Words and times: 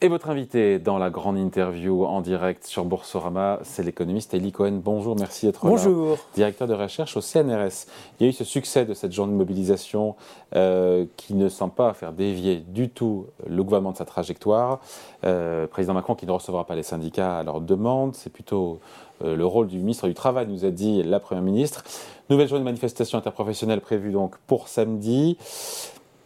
Et 0.00 0.08
votre 0.08 0.30
invité 0.30 0.78
dans 0.78 0.96
la 0.98 1.10
grande 1.10 1.36
interview 1.38 2.04
en 2.04 2.20
direct 2.20 2.64
sur 2.64 2.84
Boursorama, 2.84 3.58
c'est 3.64 3.82
l'économiste 3.82 4.32
Elie 4.32 4.52
Cohen. 4.52 4.80
Bonjour, 4.84 5.16
merci 5.18 5.46
d'être 5.46 5.64
là. 5.64 5.70
Bonjour. 5.70 6.18
Directeur 6.34 6.68
de 6.68 6.74
recherche 6.74 7.16
au 7.16 7.20
CNRS. 7.20 7.86
Il 8.18 8.24
y 8.24 8.26
a 8.26 8.28
eu 8.30 8.32
ce 8.32 8.44
succès 8.44 8.84
de 8.84 8.94
cette 8.94 9.12
journée 9.12 9.32
de 9.32 9.38
mobilisation 9.38 10.14
euh, 10.54 11.04
qui 11.16 11.34
ne 11.34 11.48
semble 11.48 11.74
pas 11.74 11.92
faire 11.94 12.12
dévier 12.12 12.62
du 12.68 12.90
tout 12.90 13.26
le 13.48 13.64
gouvernement 13.64 13.90
de 13.90 13.96
sa 13.96 14.04
trajectoire. 14.04 14.78
Euh, 15.24 15.66
président 15.66 15.94
Macron 15.94 16.14
qui 16.14 16.26
ne 16.26 16.30
recevra 16.30 16.64
pas 16.64 16.76
les 16.76 16.84
syndicats 16.84 17.38
à 17.38 17.42
leur 17.42 17.60
demande, 17.60 18.14
c'est 18.14 18.32
plutôt 18.32 18.78
euh, 19.24 19.34
le 19.34 19.46
rôle 19.46 19.66
du 19.66 19.78
ministre 19.78 20.06
du 20.06 20.14
Travail, 20.14 20.46
nous 20.46 20.64
a 20.64 20.70
dit 20.70 21.02
la 21.02 21.18
Première 21.18 21.42
ministre. 21.42 21.82
Nouvelle 22.30 22.46
journée 22.46 22.62
de 22.62 22.68
manifestation 22.68 23.18
interprofessionnelle 23.18 23.80
prévue 23.80 24.12
donc 24.12 24.36
pour 24.46 24.68
samedi. 24.68 25.36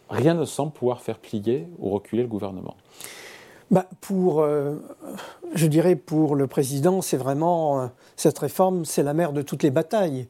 Rien 0.09 0.35
ne 0.35 0.45
semble 0.45 0.73
pouvoir 0.73 1.01
faire 1.01 1.17
plier 1.17 1.67
ou 1.79 1.89
reculer 1.89 2.21
le 2.21 2.27
gouvernement. 2.27 2.75
Bah, 3.73 3.87
pour, 4.01 4.41
euh, 4.41 4.75
je 5.55 5.65
dirais 5.65 5.95
pour 5.95 6.35
le 6.35 6.45
président, 6.45 7.01
c'est 7.01 7.17
vraiment 7.17 7.81
euh, 7.81 7.87
cette 8.15 8.37
réforme, 8.37 8.85
c'est 8.85 9.01
la 9.01 9.15
mère 9.15 9.33
de 9.33 9.41
toutes 9.41 9.63
les 9.63 9.71
batailles. 9.71 10.27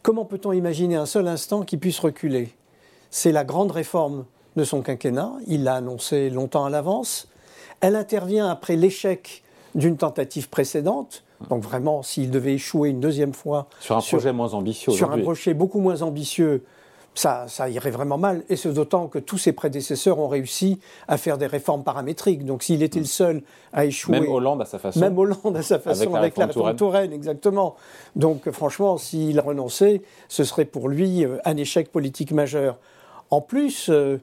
Comment 0.00 0.24
peut-on 0.24 0.52
imaginer 0.52 0.96
un 0.96 1.04
seul 1.04 1.28
instant 1.28 1.64
qui 1.64 1.76
puisse 1.76 1.98
reculer? 1.98 2.54
C'est 3.10 3.30
la 3.30 3.44
grande 3.44 3.72
réforme 3.72 4.24
de 4.56 4.64
son 4.64 4.80
quinquennat. 4.80 5.32
Il 5.46 5.64
l'a 5.64 5.74
annoncé 5.74 6.30
longtemps 6.30 6.64
à 6.64 6.70
l'avance. 6.70 7.28
Elle 7.82 7.94
intervient 7.94 8.48
après 8.48 8.76
l'échec 8.76 9.42
d'une 9.74 9.98
tentative 9.98 10.48
précédente. 10.48 11.24
Donc 11.50 11.62
vraiment, 11.62 12.02
s'il 12.02 12.30
devait 12.30 12.54
échouer 12.54 12.88
une 12.88 13.00
deuxième 13.00 13.34
fois 13.34 13.66
sur 13.80 13.98
un 13.98 14.00
projet 14.00 14.32
moins 14.32 14.54
ambitieux, 14.54 14.94
sur 14.94 15.10
un 15.10 15.18
projet 15.18 15.52
beaucoup 15.52 15.80
moins 15.80 16.00
ambitieux, 16.00 16.64
ça, 17.14 17.46
irait 17.68 17.90
vraiment 17.90 18.18
mal, 18.18 18.42
et 18.48 18.56
ce 18.56 18.68
d'autant 18.68 19.06
que 19.06 19.18
tous 19.18 19.38
ses 19.38 19.52
prédécesseurs 19.52 20.18
ont 20.18 20.28
réussi 20.28 20.80
à 21.08 21.18
faire 21.18 21.38
des 21.38 21.46
réformes 21.46 21.84
paramétriques. 21.84 22.44
Donc 22.44 22.62
s'il 22.62 22.82
était 22.82 22.98
le 22.98 23.04
seul 23.04 23.42
à 23.72 23.84
échouer... 23.84 24.20
Même 24.20 24.30
Hollande 24.30 24.62
à 24.62 24.64
sa 24.64 24.78
façon. 24.78 25.00
Même 25.00 25.18
Hollande 25.18 25.56
à 25.56 25.62
sa 25.62 25.78
façon, 25.78 26.14
avec 26.14 26.36
la, 26.36 26.46
réforme, 26.46 26.76
Touraine. 26.76 27.12
exactement. 27.12 27.76
Donc 28.16 28.50
franchement, 28.50 28.96
s'il 28.96 29.38
renonçait, 29.40 30.02
ce 30.28 30.44
serait 30.44 30.64
pour 30.64 30.88
lui 30.88 31.24
euh, 31.24 31.38
un 31.44 31.56
échec 31.56 31.92
politique 31.92 32.32
majeur. 32.32 32.78
En 33.30 33.40
plus, 33.40 33.88
euh, 33.90 34.20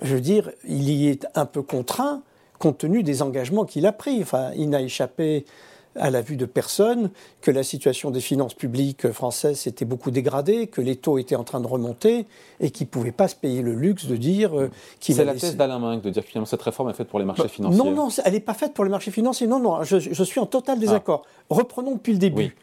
je 0.00 0.14
veux 0.14 0.20
dire, 0.20 0.50
il 0.66 0.90
y 0.90 1.08
est 1.08 1.26
un 1.34 1.46
peu 1.46 1.62
contraint 1.62 2.22
compte 2.60 2.78
tenu 2.78 3.02
des 3.02 3.22
engagements 3.22 3.64
qu'il 3.64 3.86
a 3.86 3.92
pris. 3.92 4.20
Enfin, 4.22 4.50
il 4.54 4.70
n'a 4.70 4.82
échappé 4.82 5.46
à 5.96 6.10
la 6.10 6.20
vue 6.20 6.36
de 6.36 6.46
personne 6.46 7.10
que 7.40 7.50
la 7.50 7.62
situation 7.62 8.10
des 8.10 8.20
finances 8.20 8.54
publiques 8.54 9.10
françaises 9.10 9.60
s'était 9.60 9.84
beaucoup 9.84 10.10
dégradée, 10.10 10.68
que 10.68 10.80
les 10.80 10.96
taux 10.96 11.18
étaient 11.18 11.36
en 11.36 11.44
train 11.44 11.60
de 11.60 11.66
remonter 11.66 12.26
et 12.60 12.70
qu'il 12.70 12.86
ne 12.86 12.90
pouvait 12.90 13.12
pas 13.12 13.28
se 13.28 13.34
payer 13.34 13.62
le 13.62 13.74
luxe 13.74 14.06
de 14.06 14.16
dire 14.16 14.58
euh, 14.58 14.70
qu'il 15.00 15.14
C'est 15.14 15.24
la 15.24 15.34
thèse 15.34 15.56
d'Alain 15.56 15.78
Minck 15.78 16.02
de 16.02 16.10
dire 16.10 16.22
que 16.22 16.28
finalement 16.28 16.46
cette 16.46 16.62
réforme 16.62 16.90
est 16.90 16.94
faite 16.94 17.08
pour 17.08 17.18
les 17.18 17.24
marchés 17.24 17.42
bah, 17.42 17.48
financiers. 17.48 17.78
Non, 17.78 17.90
non, 17.90 18.08
elle 18.24 18.32
n'est 18.32 18.40
pas 18.40 18.54
faite 18.54 18.72
pour 18.74 18.84
les 18.84 18.90
marchés 18.90 19.10
financiers. 19.10 19.46
Non, 19.46 19.58
non, 19.58 19.82
je, 19.82 20.24
suis 20.24 20.40
en 20.40 20.46
total 20.46 20.78
désaccord. 20.78 21.22
Ah. 21.26 21.54
Reprenons 21.54 21.92
depuis 21.92 22.12
le 22.12 22.18
début. 22.18 22.56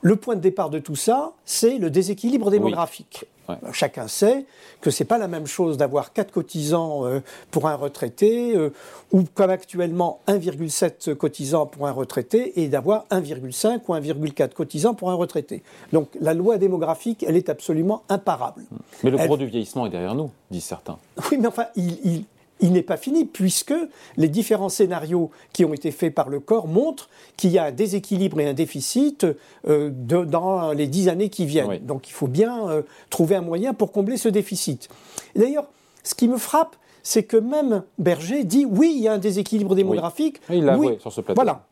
Le 0.00 0.16
point 0.16 0.36
de 0.36 0.40
départ 0.40 0.68
de 0.68 0.78
tout 0.78 0.96
ça, 0.96 1.32
c'est 1.44 1.78
le 1.78 1.90
déséquilibre 1.90 2.50
démographique. 2.50 3.24
Chacun 3.72 4.08
sait 4.08 4.46
que 4.80 4.90
c'est 4.90 5.04
pas 5.04 5.18
la 5.18 5.28
même 5.28 5.46
chose 5.46 5.76
d'avoir 5.76 6.12
4 6.12 6.30
cotisants 6.30 7.06
euh, 7.06 7.20
pour 7.50 7.68
un 7.68 7.74
retraité 7.74 8.56
euh, 8.56 8.70
ou 9.12 9.24
comme 9.34 9.50
actuellement 9.50 10.20
1,7 10.28 11.14
cotisants 11.14 11.66
pour 11.66 11.86
un 11.86 11.92
retraité 11.92 12.60
et 12.62 12.68
d'avoir 12.68 13.04
1,5 13.10 13.80
ou 13.86 13.94
1,4 13.94 14.52
cotisants 14.52 14.94
pour 14.94 15.10
un 15.10 15.14
retraité. 15.14 15.62
Donc 15.92 16.08
la 16.20 16.34
loi 16.34 16.58
démographique, 16.58 17.24
elle 17.28 17.36
est 17.36 17.48
absolument 17.48 18.02
imparable. 18.08 18.62
Mais 19.02 19.10
le 19.10 19.18
gros 19.18 19.36
du 19.36 19.46
vieillissement 19.46 19.86
est 19.86 19.90
derrière 19.90 20.14
nous, 20.14 20.30
disent 20.50 20.64
certains. 20.64 20.98
Oui, 21.30 21.38
mais 21.38 21.48
enfin, 21.48 21.66
il 21.76 21.98
il 22.04 22.24
n'est 22.60 22.82
pas 22.82 22.96
fini, 22.96 23.24
puisque 23.24 23.74
les 24.16 24.28
différents 24.28 24.68
scénarios 24.68 25.30
qui 25.52 25.64
ont 25.64 25.74
été 25.74 25.90
faits 25.90 26.14
par 26.14 26.28
le 26.28 26.40
corps 26.40 26.68
montrent 26.68 27.08
qu'il 27.36 27.50
y 27.50 27.58
a 27.58 27.64
un 27.64 27.72
déséquilibre 27.72 28.40
et 28.40 28.48
un 28.48 28.54
déficit 28.54 29.26
euh, 29.66 29.90
dans 29.90 30.72
les 30.72 30.86
dix 30.86 31.08
années 31.08 31.30
qui 31.30 31.46
viennent. 31.46 31.78
Donc 31.84 32.08
il 32.08 32.12
faut 32.12 32.28
bien 32.28 32.68
euh, 32.68 32.82
trouver 33.10 33.36
un 33.36 33.42
moyen 33.42 33.74
pour 33.74 33.92
combler 33.92 34.16
ce 34.16 34.28
déficit. 34.28 34.88
D'ailleurs, 35.34 35.66
ce 36.02 36.14
qui 36.14 36.28
me 36.28 36.36
frappe, 36.36 36.76
c'est 37.02 37.24
que 37.24 37.36
même 37.36 37.82
Berger 37.98 38.44
dit 38.44 38.64
oui, 38.64 38.94
il 38.96 39.02
y 39.02 39.08
a 39.08 39.12
un 39.12 39.18
déséquilibre 39.18 39.74
démographique. 39.74 40.40
Oui. 40.48 40.58
Il 40.58 40.64
l'a 40.64 40.78
oui, 40.78 40.96
sur 41.00 41.12
ce 41.12 41.20
plateau. 41.20 41.36
Voilà. 41.36 41.66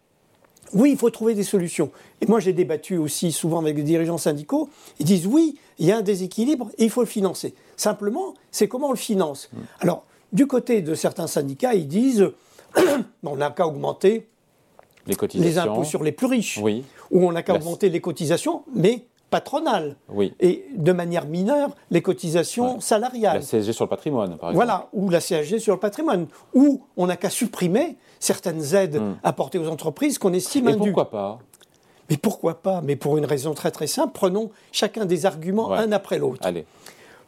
Oui, 0.75 0.93
il 0.93 0.97
faut 0.97 1.11
trouver 1.11 1.35
des 1.35 1.43
solutions. 1.43 1.91
Et 2.21 2.27
moi, 2.27 2.41
j'ai 2.41 2.53
débattu 2.53 2.97
aussi 2.97 3.31
souvent 3.31 3.59
avec 3.59 3.77
des 3.77 3.83
dirigeants 3.83 4.19
syndicaux. 4.19 4.71
Ils 4.99 5.07
disent 5.07 5.27
oui, 5.27 5.59
il 5.79 5.87
y 5.87 5.93
a 5.93 5.99
un 5.99 6.03
déséquilibre 6.03 6.71
et 6.79 6.85
il 6.85 6.91
faut 6.91 7.03
le 7.03 7.07
financer. 7.07 7.55
Simplement, 7.77 8.35
c'est 8.51 8.69
comment 8.69 8.89
on 8.89 8.93
le 8.93 8.97
finance? 8.97 9.51
Hmm. 9.53 9.61
Alors, 9.81 10.05
du 10.33 10.47
côté 10.47 10.83
de 10.83 10.95
certains 10.95 11.27
syndicats, 11.27 11.75
ils 11.75 11.89
disent 11.89 12.31
on 13.25 13.37
n'a 13.37 13.51
qu'à 13.51 13.67
augmenter 13.67 14.29
les, 15.07 15.59
impôts 15.59 15.85
sur 15.85 16.03
les 16.03 16.13
plus 16.13 16.27
riches, 16.27 16.59
oui. 16.63 16.85
ou 17.11 17.27
on 17.27 17.33
n'a 17.33 17.43
qu'à 17.43 17.55
augmenter 17.55 17.89
les 17.89 18.01
cotisations, 18.01 18.63
mais 18.75 19.07
patronales, 19.31 19.97
oui. 20.11 20.35
et 20.41 20.67
de 20.77 20.93
manière 20.93 21.27
mineure, 21.27 21.71
les 21.91 22.03
cotisations 22.03 22.81
salariales. 22.81 23.41
La 23.41 23.61
CSG 23.61 23.73
sur 23.73 23.87
le 23.87 23.89
patrimoine, 23.89 24.37
par 24.37 24.51
exemple. 24.51 24.55
Voilà, 24.55 24.89
ou 24.93 25.09
la 25.09 25.21
CSG 25.21 25.59
sur 25.59 25.75
le 25.75 25.81
patrimoine, 25.81 26.27
ou 26.55 26.83
on 26.97 27.07
n'a 27.07 27.17
qu'à 27.17 27.31
supprimer 27.31 27.97
certaines 28.21 28.75
aides 28.75 29.01
hmm. 29.01 29.15
apportées 29.25 29.59
aux 29.59 29.69
entreprises 29.69 30.19
qu'on 30.19 30.35
estime 30.35 30.69
indues. 30.69 30.77
Et 30.77 30.93
pourquoi 30.93 31.11
pas 31.11 31.39
mais 32.11 32.19
pourquoi 32.19 32.61
pas? 32.61 32.83
Mais 32.83 32.97
pour 32.97 33.17
une 33.17 33.25
raison 33.25 33.55
très 33.55 33.71
très 33.71 33.87
simple, 33.87 34.13
prenons 34.13 34.51
chacun 34.71 35.07
des 35.07 35.25
arguments 35.25 35.73
un 35.73 35.93
après 35.93 36.19
l'autre. 36.19 36.47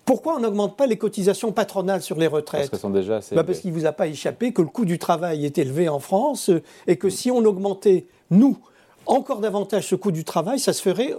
Pourquoi 0.04 0.36
on 0.36 0.40
n'augmente 0.40 0.76
pas 0.76 0.86
les 0.86 0.98
cotisations 0.98 1.52
patronales 1.52 2.02
sur 2.02 2.18
les 2.18 2.26
retraites 2.26 2.70
Parce 2.70 2.82
sont 2.82 2.90
déjà 2.90 3.20
bah 3.32 3.44
Parce 3.44 3.60
qu'il 3.60 3.72
ne 3.72 3.78
vous 3.78 3.86
a 3.86 3.92
pas 3.92 4.06
échappé 4.06 4.52
que 4.52 4.60
le 4.60 4.68
coût 4.68 4.84
du 4.84 4.98
travail 4.98 5.46
est 5.46 5.56
élevé 5.56 5.88
en 5.88 5.98
France 5.98 6.50
euh, 6.50 6.62
et 6.86 6.96
que 6.96 7.08
si 7.08 7.30
on 7.30 7.38
augmentait, 7.38 8.06
nous, 8.30 8.58
encore 9.06 9.40
davantage 9.40 9.88
ce 9.88 9.94
coût 9.94 10.10
du 10.10 10.24
travail, 10.24 10.58
ça 10.58 10.72
se 10.72 10.82
ferait 10.82 11.14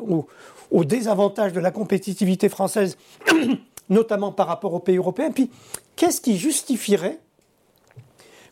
au, 0.72 0.84
désavantage 0.84 1.54
de 1.54 1.60
la 1.60 1.72
compétitivité 1.72 2.50
française, 2.50 2.98
notamment 3.90 4.32
par 4.32 4.48
rapport 4.48 4.74
aux 4.74 4.80
pays 4.80 4.98
européens. 4.98 5.32
Puis, 5.32 5.50
qu'est-ce 5.96 6.22
qui 6.22 6.38
justifierait 6.38 7.20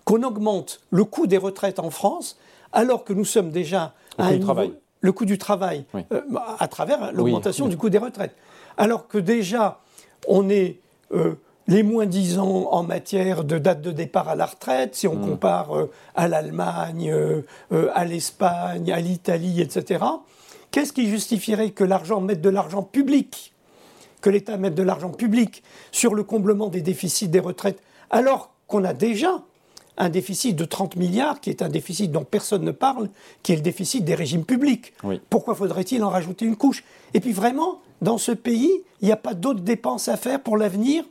qu'on 0.06 0.24
augmente 0.24 0.82
le 0.90 1.06
coût 1.06 1.28
des 1.28 1.38
retraites 1.38 1.80
en 1.80 1.90
France 1.90 2.38
alors 2.72 3.04
que 3.04 3.14
nous 3.14 3.26
sommes 3.26 3.52
déjà 3.52 3.94
à 4.18 4.28
un 4.28 4.38
niveau, 4.38 4.74
le 5.02 5.12
coût 5.12 5.26
du 5.26 5.38
travail 5.38 5.86
euh, 6.12 6.22
à 6.58 6.68
travers 6.68 7.12
l'augmentation 7.14 7.68
du 7.68 7.78
coût 7.78 7.90
des 7.90 8.00
retraites. 8.00 8.36
Alors 8.78 9.08
que 9.08 9.20
déjà 9.20 9.83
on 10.28 10.50
est 10.50 10.78
euh, 11.14 11.36
les 11.68 11.84
moins 11.84 12.06
disants 12.06 12.70
en 12.72 12.84
matière 12.84 13.44
de 13.44 13.58
date 13.58 13.82
de 13.82 13.92
départ 13.92 14.28
à 14.28 14.36
la 14.36 14.46
retraite, 14.46 14.96
si 14.96 15.08
on 15.08 15.16
mm. 15.16 15.30
compare 15.30 15.78
euh, 15.78 15.92
à 16.16 16.28
l'Allemagne, 16.28 17.12
euh, 17.12 17.42
à 17.94 18.06
l'Espagne, 18.06 18.92
à 18.92 19.00
l'Italie, 19.00 19.62
etc. 19.62 20.04
Qu'est-ce 20.72 20.94
qui 20.94 21.08
justifierait 21.08 21.72
que 21.72 21.84
l'argent 21.84 22.20
mette 22.20 22.42
de 22.42 22.50
l'argent 22.50 22.84
public, 22.84 23.54
que 24.22 24.30
l'État 24.30 24.58
mette 24.58 24.76
de 24.76 24.84
l'argent 24.84 25.12
public 25.12 25.64
sur 25.92 26.16
le 26.16 26.24
comblement 26.24 26.68
des 26.68 26.82
déficits 26.82 27.28
des 27.28 27.40
retraites, 27.40 27.82
alors 28.10 28.52
qu'on 28.68 28.84
a 28.84 28.94
déjà 28.94 29.44
un 29.98 30.10
déficit 30.10 30.56
de 30.56 30.66
30 30.66 30.96
milliards, 30.96 31.40
qui 31.40 31.50
est 31.50 31.62
un 31.62 31.70
déficit 31.70 32.12
dont 32.12 32.24
personne 32.24 32.64
ne 32.64 32.72
parle, 32.72 33.10
qui 33.44 33.54
est 33.54 33.58
le 33.58 33.62
déficit 33.62 34.04
des 34.04 34.16
régimes 34.16 34.44
publics? 34.44 34.94
Pourquoi 35.30 35.54
faudrait-il 35.54 36.04
en 36.04 36.10
rajouter 36.10 36.46
une 36.46 36.56
couche? 36.56 36.84
Et 37.14 37.20
puis 37.20 37.32
vraiment, 37.32 37.80
dans 38.04 38.18
ce 38.18 38.32
pays, 38.32 38.72
il 39.02 39.06
n'y 39.06 39.12
a 39.12 39.18
pas 39.18 39.34
d'autres 39.34 39.62
dépenses 39.62 40.08
à 40.08 40.18
faire 40.18 40.42
pour 40.42 40.58
l'avenir 40.58 41.04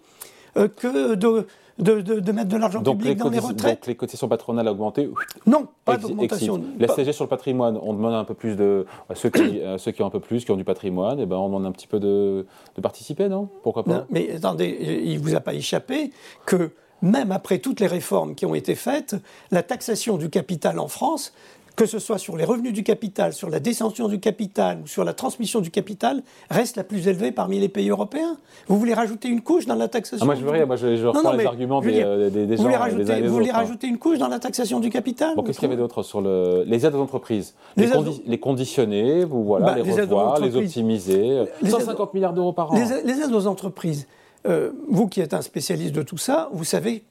euh, 0.56 0.68
que 0.68 1.14
de, 1.14 1.46
de, 1.78 2.32
mettre 2.32 2.48
de 2.48 2.56
l'argent 2.56 2.82
public 2.82 3.18
dans 3.18 3.30
les 3.30 3.38
retraites. 3.38 3.80
Donc 3.80 3.86
les 3.86 3.94
cotisations 3.94 4.28
patronales 4.28 4.68
ont 4.68 4.72
augmenté 4.72 5.10
Non, 5.46 5.66
pas 5.84 5.96
d'augmentation. 5.96 6.62
La 6.78 6.88
CG 6.88 7.12
sur 7.12 7.24
le 7.24 7.28
patrimoine, 7.28 7.78
on 7.82 7.94
demande 7.94 8.14
un 8.14 8.24
peu 8.24 8.34
plus 8.34 8.56
de. 8.56 8.86
À 9.08 9.14
ceux, 9.14 9.30
qui, 9.30 9.60
ceux 9.78 9.90
qui 9.92 10.02
ont 10.02 10.06
un 10.06 10.10
peu 10.10 10.20
plus, 10.20 10.44
qui 10.44 10.50
ont 10.50 10.56
du 10.56 10.64
patrimoine, 10.64 11.18
et 11.18 11.22
eh 11.22 11.26
ben 11.26 11.36
on 11.36 11.46
demande 11.46 11.66
un 11.66 11.72
petit 11.72 11.86
peu 11.86 11.98
de, 11.98 12.46
participer, 12.82 13.28
non? 13.28 13.48
Pourquoi 13.62 13.84
pas? 13.84 14.06
Mais 14.10 14.30
attendez, 14.30 15.02
il 15.04 15.14
ne 15.14 15.22
vous 15.22 15.34
a 15.34 15.40
pas 15.40 15.54
échappé 15.54 16.12
que 16.46 16.70
même 17.02 17.32
après 17.32 17.58
toutes 17.58 17.80
les 17.80 17.86
réformes 17.88 18.34
qui 18.34 18.46
ont 18.46 18.54
été 18.54 18.74
faites, 18.74 19.16
la 19.50 19.62
taxation 19.62 20.16
du 20.16 20.30
capital 20.30 20.78
en 20.78 20.88
France, 20.88 21.32
que 21.76 21.86
ce 21.86 21.98
soit 21.98 22.18
sur 22.18 22.36
les 22.36 22.44
revenus 22.44 22.72
du 22.72 22.82
capital, 22.82 23.32
sur 23.32 23.48
la 23.48 23.60
descension 23.60 24.08
du 24.08 24.20
capital 24.20 24.80
ou 24.82 24.86
sur 24.86 25.04
la 25.04 25.12
transmission 25.14 25.60
du 25.60 25.70
capital, 25.70 26.22
reste 26.50 26.76
la 26.76 26.84
plus 26.84 27.08
élevée 27.08 27.32
parmi 27.32 27.58
les 27.60 27.68
pays 27.68 27.88
européens. 27.88 28.36
Vous 28.68 28.78
voulez 28.78 28.94
rajouter 28.94 29.28
une 29.28 29.40
couche 29.40 29.66
dans 29.66 29.74
la 29.74 29.88
taxation 29.88 30.22
ah, 30.22 30.26
Moi, 30.26 30.34
je 30.34 30.44
veux 30.44 30.50
rien. 30.50 30.66
Moi, 30.66 30.76
je, 30.76 30.96
je 30.96 31.06
reprends 31.06 31.32
les 31.32 31.46
arguments 31.46 31.80
des, 31.80 32.02
euh, 32.02 32.30
des, 32.30 32.46
des, 32.46 32.56
gens. 32.56 32.62
Voulez 32.62 32.76
rajouter, 32.76 33.22
vous 33.22 33.32
voulez 33.32 33.50
hein. 33.50 33.54
rajouter 33.54 33.86
une 33.86 33.98
couche 33.98 34.18
dans 34.18 34.28
la 34.28 34.38
taxation 34.38 34.80
du 34.80 34.90
capital 34.90 35.34
Bon, 35.34 35.42
qu'est-ce 35.42 35.58
qu'il 35.58 35.68
y 35.68 35.72
avait 35.72 35.80
d'autre 35.80 36.02
sur 36.02 36.20
le... 36.20 36.64
les 36.66 36.84
aides 36.84 36.94
aux 36.94 37.00
entreprises? 37.00 37.54
Les, 37.76 37.88
les, 38.26 38.38
conditionner, 38.38 39.24
vous 39.24 39.44
voilà, 39.44 39.66
bah, 39.66 39.74
les, 39.76 39.92
revoir, 39.92 40.40
les 40.40 40.56
optimiser. 40.56 41.44
150 41.64 42.14
milliards 42.14 42.34
d'euros 42.34 42.52
par 42.52 42.72
an. 42.72 42.74
Les, 42.74 43.20
aides 43.20 43.32
aux 43.32 43.46
entreprises. 43.46 44.06
Euh, 44.46 44.72
vous 44.88 45.06
qui 45.06 45.20
êtes 45.20 45.34
un 45.34 45.42
spécialiste 45.42 45.94
de 45.94 46.02
tout 46.02 46.18
ça, 46.18 46.48
vous 46.52 46.64
savez 46.64 47.04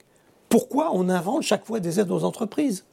pourquoi 0.49 0.89
on 0.93 1.07
invente 1.07 1.43
chaque 1.43 1.65
fois 1.65 1.79
des 1.79 1.99
aides 1.99 2.11
aux 2.11 2.25
entreprises 2.25 2.83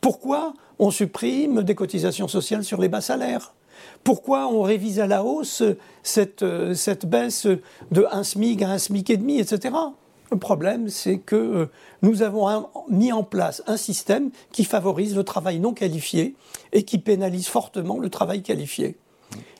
Pourquoi 0.00 0.54
on 0.78 0.90
supprime 0.90 1.62
des 1.62 1.74
cotisations 1.74 2.28
sociales 2.28 2.64
sur 2.64 2.80
les 2.80 2.88
bas 2.88 3.00
salaires? 3.00 3.54
Pourquoi 4.04 4.46
on 4.48 4.62
révise 4.62 5.00
à 5.00 5.06
la 5.06 5.24
hausse 5.24 5.62
cette, 6.02 6.42
euh, 6.42 6.74
baisse 7.06 7.46
de 7.46 8.06
1 8.10 8.22
SMIC 8.22 8.62
à 8.62 8.70
1 8.70 8.78
SMIC 8.78 9.10
et 9.10 9.16
demi, 9.16 9.38
etc. 9.38 9.74
Le 10.30 10.38
problème, 10.38 10.88
c'est 10.88 11.18
que 11.18 11.36
euh, 11.36 11.66
nous 12.02 12.22
avons 12.22 12.66
mis 12.88 13.12
en 13.12 13.24
place 13.24 13.62
un 13.66 13.76
système 13.76 14.30
qui 14.52 14.64
favorise 14.64 15.16
le 15.16 15.24
travail 15.24 15.58
non 15.58 15.74
qualifié 15.74 16.34
et 16.72 16.84
qui 16.84 16.98
pénalise 16.98 17.48
fortement 17.48 17.98
le 17.98 18.08
travail 18.10 18.42
qualifié. 18.42 18.96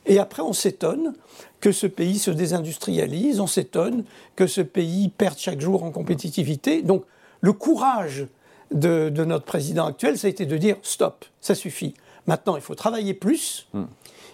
Et 0.07 0.19
après, 0.19 0.43
on 0.43 0.53
s'étonne 0.53 1.15
que 1.61 1.73
ce 1.73 1.87
pays 1.87 2.19
se 2.19 2.31
désindustrialise, 2.31 3.41
on 3.41 3.47
s'étonne 3.47 4.05
que 4.37 4.47
ce 4.47 4.61
pays 4.61 5.09
perde 5.09 5.39
chaque 5.39 5.61
jour 5.61 5.83
en 5.85 5.91
compétitivité. 5.91 6.83
Donc, 6.83 7.05
le 7.41 7.53
courage 7.53 8.27
de, 8.73 9.25
notre 9.25 9.45
président 9.45 9.87
actuel, 9.87 10.19
ça 10.19 10.27
a 10.27 10.31
été 10.31 10.47
de 10.47 10.57
dire 10.57 10.77
stop, 10.83 11.25
ça 11.41 11.55
suffit. 11.55 11.95
Maintenant, 12.27 12.57
il 12.57 12.63
faut 12.63 12.75
travailler 12.75 13.15
plus, 13.15 13.67
hmm. 13.73 13.85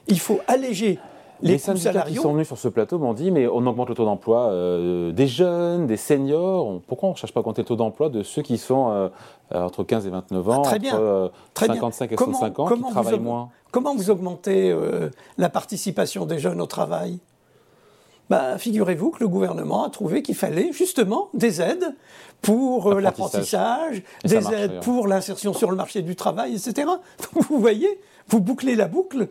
il 0.09 0.21
faut 0.21 0.41
alléger 0.47 0.99
les, 1.43 1.59
syndicats 1.59 2.03
qui 2.03 2.15
sont 2.15 2.33
venus 2.33 2.47
sur 2.47 2.57
ce 2.57 2.69
plateau 2.69 2.99
m'ont 2.99 3.13
dit 3.13 3.31
mais 3.31 3.47
on 3.47 3.67
augmente 3.67 3.91
le 3.91 3.95
taux 3.95 4.07
d'emploi 4.07 4.49
euh, 4.51 5.13
des 5.13 5.27
jeunes, 5.27 5.87
des 5.87 5.99
seniors. 5.99 6.81
pourquoi 6.87 7.11
on 7.11 7.13
ne 7.13 7.17
cherche 7.17 7.33
pas 7.33 7.41
à 7.41 7.43
augmenter 7.43 7.63
le 7.63 7.67
taux 7.67 7.77
d'emploi 7.77 8.09
de 8.09 8.23
ceux 8.23 8.43
qui 8.43 8.57
sont 8.57 8.91
euh, 8.91 9.09
entre 9.53 9.85
15 9.85 10.07
et 10.07 10.11
29 10.11 10.49
ans, 10.49 10.63
très 10.63 10.79
bien, 10.79 10.95
entre 10.95 11.33
55 11.55 12.13
et 12.13 12.17
65 12.17 12.59
ans, 12.59 12.67
qui 12.69 12.83
travaillent 12.91 13.21
moins? 13.21 13.51
Comment 13.71 13.95
vous 13.95 14.11
augmentez 14.11 14.71
euh, 14.71 15.11
la 15.37 15.51
participation 15.51 16.25
des 16.25 16.39
jeunes 16.39 16.61
au 16.61 16.67
travail? 16.67 17.19
Bah, 18.31 18.59
Figurez-vous 18.59 19.11
que 19.11 19.21
le 19.21 19.29
gouvernement 19.29 19.85
a 19.85 19.91
trouvé 19.91 20.23
qu'il 20.23 20.35
fallait 20.35 20.73
justement 20.73 21.29
des 21.35 21.61
aides 21.61 21.95
pour 22.43 22.95
l'apprentissage, 22.95 24.03
des 24.25 24.53
aides 24.53 24.81
pour 24.81 25.07
l'insertion 25.09 25.53
sur 25.53 25.71
le 25.71 25.77
marché 25.77 26.03
du 26.03 26.17
travail, 26.17 26.55
etc. 26.55 26.89
vous 27.33 27.59
voyez, 27.59 28.01
vous 28.29 28.41
bouclez 28.41 28.75
la 28.75 28.89
boucle 28.89 29.29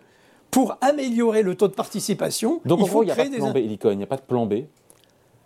pour 0.52 0.78
améliorer 0.82 1.42
le 1.42 1.56
taux 1.56 1.68
de 1.68 1.74
participation. 1.74 2.62
Donc 2.66 2.80
il 2.82 2.88
faut 2.88 3.04
il 3.04 3.08
n'y 3.08 3.12
a 3.12 3.16
pas 3.16 3.26
de 3.26 3.36
plan 3.36 3.52
B, 3.52 3.58
il 3.58 3.98
n'y 3.98 4.04
a 4.04 4.08
pas 4.08 4.18
de 4.18 4.22
plan 4.22 4.46
B 4.46 4.54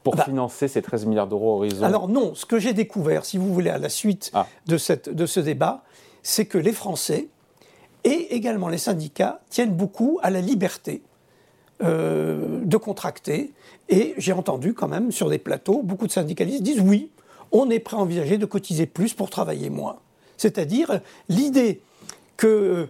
pour 0.04 0.16
bah. 0.16 0.24
financer 0.24 0.68
ces 0.68 0.82
13 0.82 1.06
milliards 1.06 1.28
d'euros 1.28 1.58
horizon 1.58 1.84
Alors 1.84 2.08
non, 2.08 2.34
ce 2.36 2.46
que 2.46 2.60
j'ai 2.60 2.74
découvert, 2.74 3.26
si 3.26 3.38
vous 3.38 3.54
voulez, 3.54 3.70
à 3.70 3.78
la 3.78 3.90
suite 3.90 4.32
ah. 4.34 4.48
de, 4.68 4.78
cette, 4.78 5.10
de 5.10 5.26
ce 5.26 5.40
débat, 5.40 5.84
c'est 6.24 6.46
que 6.46 6.58
les 6.58 6.72
Français 6.72 7.28
et 8.04 8.36
également 8.36 8.70
les 8.70 8.78
syndicats 8.78 9.42
tiennent 9.50 9.76
beaucoup 9.76 10.20
à 10.22 10.30
la 10.30 10.42
liberté 10.42 11.02
euh, 11.82 12.60
de 12.64 12.78
contracter. 12.78 13.54
Et 13.88 14.14
j'ai 14.18 14.34
entendu 14.34 14.74
quand 14.74 14.88
même 14.88 15.12
sur 15.12 15.30
des 15.30 15.38
plateaux, 15.38 15.82
beaucoup 15.82 16.08
de 16.08 16.12
syndicalistes 16.12 16.62
disent 16.62 16.82
oui, 16.82 17.10
on 17.52 17.70
est 17.70 17.80
prêt 17.80 17.98
à 17.98 18.00
envisager 18.00 18.38
de 18.38 18.46
cotiser 18.46 18.86
plus 18.86 19.14
pour 19.14 19.30
travailler 19.30 19.70
moins. 19.70 19.98
C'est-à-dire 20.38 21.02
l'idée 21.30 21.82
que 22.38 22.88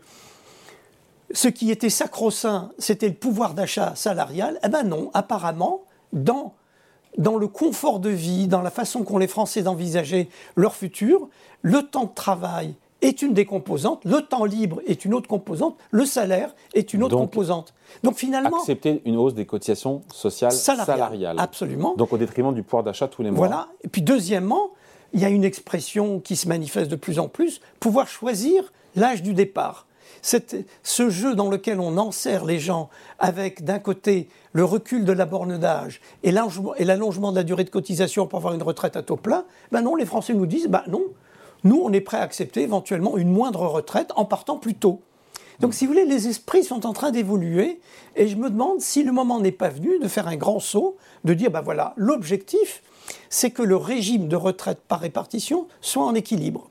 ce 1.32 1.48
qui 1.48 1.72
était 1.72 1.90
sacro-saint, 1.90 2.72
c'était 2.78 3.08
le 3.08 3.14
pouvoir 3.14 3.54
d'achat 3.54 3.94
salarial, 3.96 4.60
eh 4.64 4.70
bien 4.70 4.84
non, 4.84 5.12
apparemment, 5.14 5.84
dans, 6.12 6.54
dans 7.18 7.38
le 7.38 7.48
confort 7.48 8.00
de 8.00 8.10
vie, 8.10 8.48
dans 8.48 8.62
la 8.62 8.72
façon 8.72 9.04
qu'ont 9.04 9.18
les 9.18 9.28
Français 9.28 9.62
d'envisager 9.62 10.30
leur 10.56 10.76
futur, 10.76 11.30
le 11.62 11.84
temps 11.84 12.06
de 12.06 12.14
travail 12.14 12.74
est 13.02 13.22
une 13.22 13.34
des 13.34 13.46
composantes, 13.46 14.04
le 14.06 14.22
temps 14.22 14.46
libre 14.46 14.82
est 14.86 15.06
une 15.06 15.14
autre 15.14 15.28
composante, 15.28 15.78
le 15.92 16.06
salaire 16.06 16.54
est 16.74 16.94
une 16.94 17.04
autre 17.04 17.18
composante. 17.18 17.74
Donc 18.04 18.16
finalement... 18.16 18.60
Accepter 18.60 19.02
une 19.06 19.18
hausse 19.18 19.34
des 19.34 19.46
cotisations 19.46 20.02
sociales 20.14 20.52
salariales. 20.52 21.38
Absolument. 21.40 21.96
Donc 21.96 22.12
au 22.14 22.18
détriment 22.18 22.54
du 22.54 22.64
pouvoir 22.64 22.84
d'achat 22.84 23.08
tous 23.08 23.24
les 23.24 23.32
mois. 23.32 23.48
Voilà. 23.48 23.68
Et 23.84 23.88
puis 23.88 24.02
deuxièmement, 24.02 24.72
il 25.14 25.22
y 25.22 25.26
a 25.26 25.30
une 25.30 25.44
expression 25.44 26.20
qui 26.20 26.36
se 26.36 26.48
manifeste 26.48 26.92
de 26.92 26.96
plus 26.96 27.20
en 27.20 27.28
plus, 27.28 27.62
pouvoir 27.80 28.08
choisir 28.08 28.72
l'âge 28.96 29.24
du 29.24 29.34
départ 29.34 29.86
ce 30.22 31.10
jeu 31.10 31.36
dans 31.36 31.50
lequel 31.50 31.80
on 31.80 31.98
enserre 31.98 32.46
les 32.46 32.60
gens 32.60 32.90
avec 33.20 33.64
d'un 33.64 33.80
côté 33.80 34.30
le 34.54 34.64
recul 34.64 35.06
de 35.06 35.12
la 35.12 35.26
borne 35.26 35.58
d'âge 35.58 36.02
et 36.24 36.32
l'allongement 36.32 37.32
de 37.32 37.38
la 37.38 37.44
durée 37.44 37.64
de 37.64 37.70
cotisation 37.70 38.28
pour 38.28 38.38
avoir 38.38 38.54
une 38.54 38.64
retraite 38.64 38.96
à 38.96 39.04
taux 39.04 39.16
plein, 39.16 39.46
ben 39.72 39.82
non, 39.82 39.96
les 39.96 40.06
Français 40.06 40.34
nous 40.34 40.46
disent, 40.46 40.68
ben 40.68 40.84
non, 40.88 41.04
nous 41.64 41.82
on 41.84 41.92
est 41.92 42.02
prêt 42.02 42.18
à 42.18 42.22
accepter 42.22 42.62
éventuellement 42.62 43.18
une 43.18 43.30
moindre 43.30 43.66
retraite 43.66 44.12
en 44.16 44.26
partant 44.26 44.58
plus 44.58 44.76
tôt. 44.76 45.02
Donc, 45.60 45.74
si 45.74 45.86
vous 45.86 45.92
voulez, 45.92 46.06
les 46.06 46.28
esprits 46.28 46.64
sont 46.64 46.86
en 46.86 46.94
train 46.94 47.12
d'évoluer 47.12 47.82
et 48.16 48.28
je 48.28 48.38
me 48.38 48.50
demande 48.50 48.80
si 48.80 49.04
le 49.04 49.12
moment 49.12 49.40
n'est 49.40 49.52
pas 49.52 49.70
venu 49.70 50.00
de 50.00 50.08
faire 50.08 50.28
un 50.28 50.38
grand 50.38 50.60
saut, 50.60 50.96
de 51.26 51.34
dire, 51.34 51.52
ben 51.52 51.62
voilà, 51.62 51.94
l'objectif, 51.98 52.82
c'est 53.30 53.52
que 53.52 53.62
le 53.62 53.76
régime 53.76 54.28
de 54.28 54.36
retraite 54.36 54.80
par 54.88 55.02
répartition 55.02 55.68
soit 55.82 56.04
en 56.04 56.16
équilibre. 56.16 56.70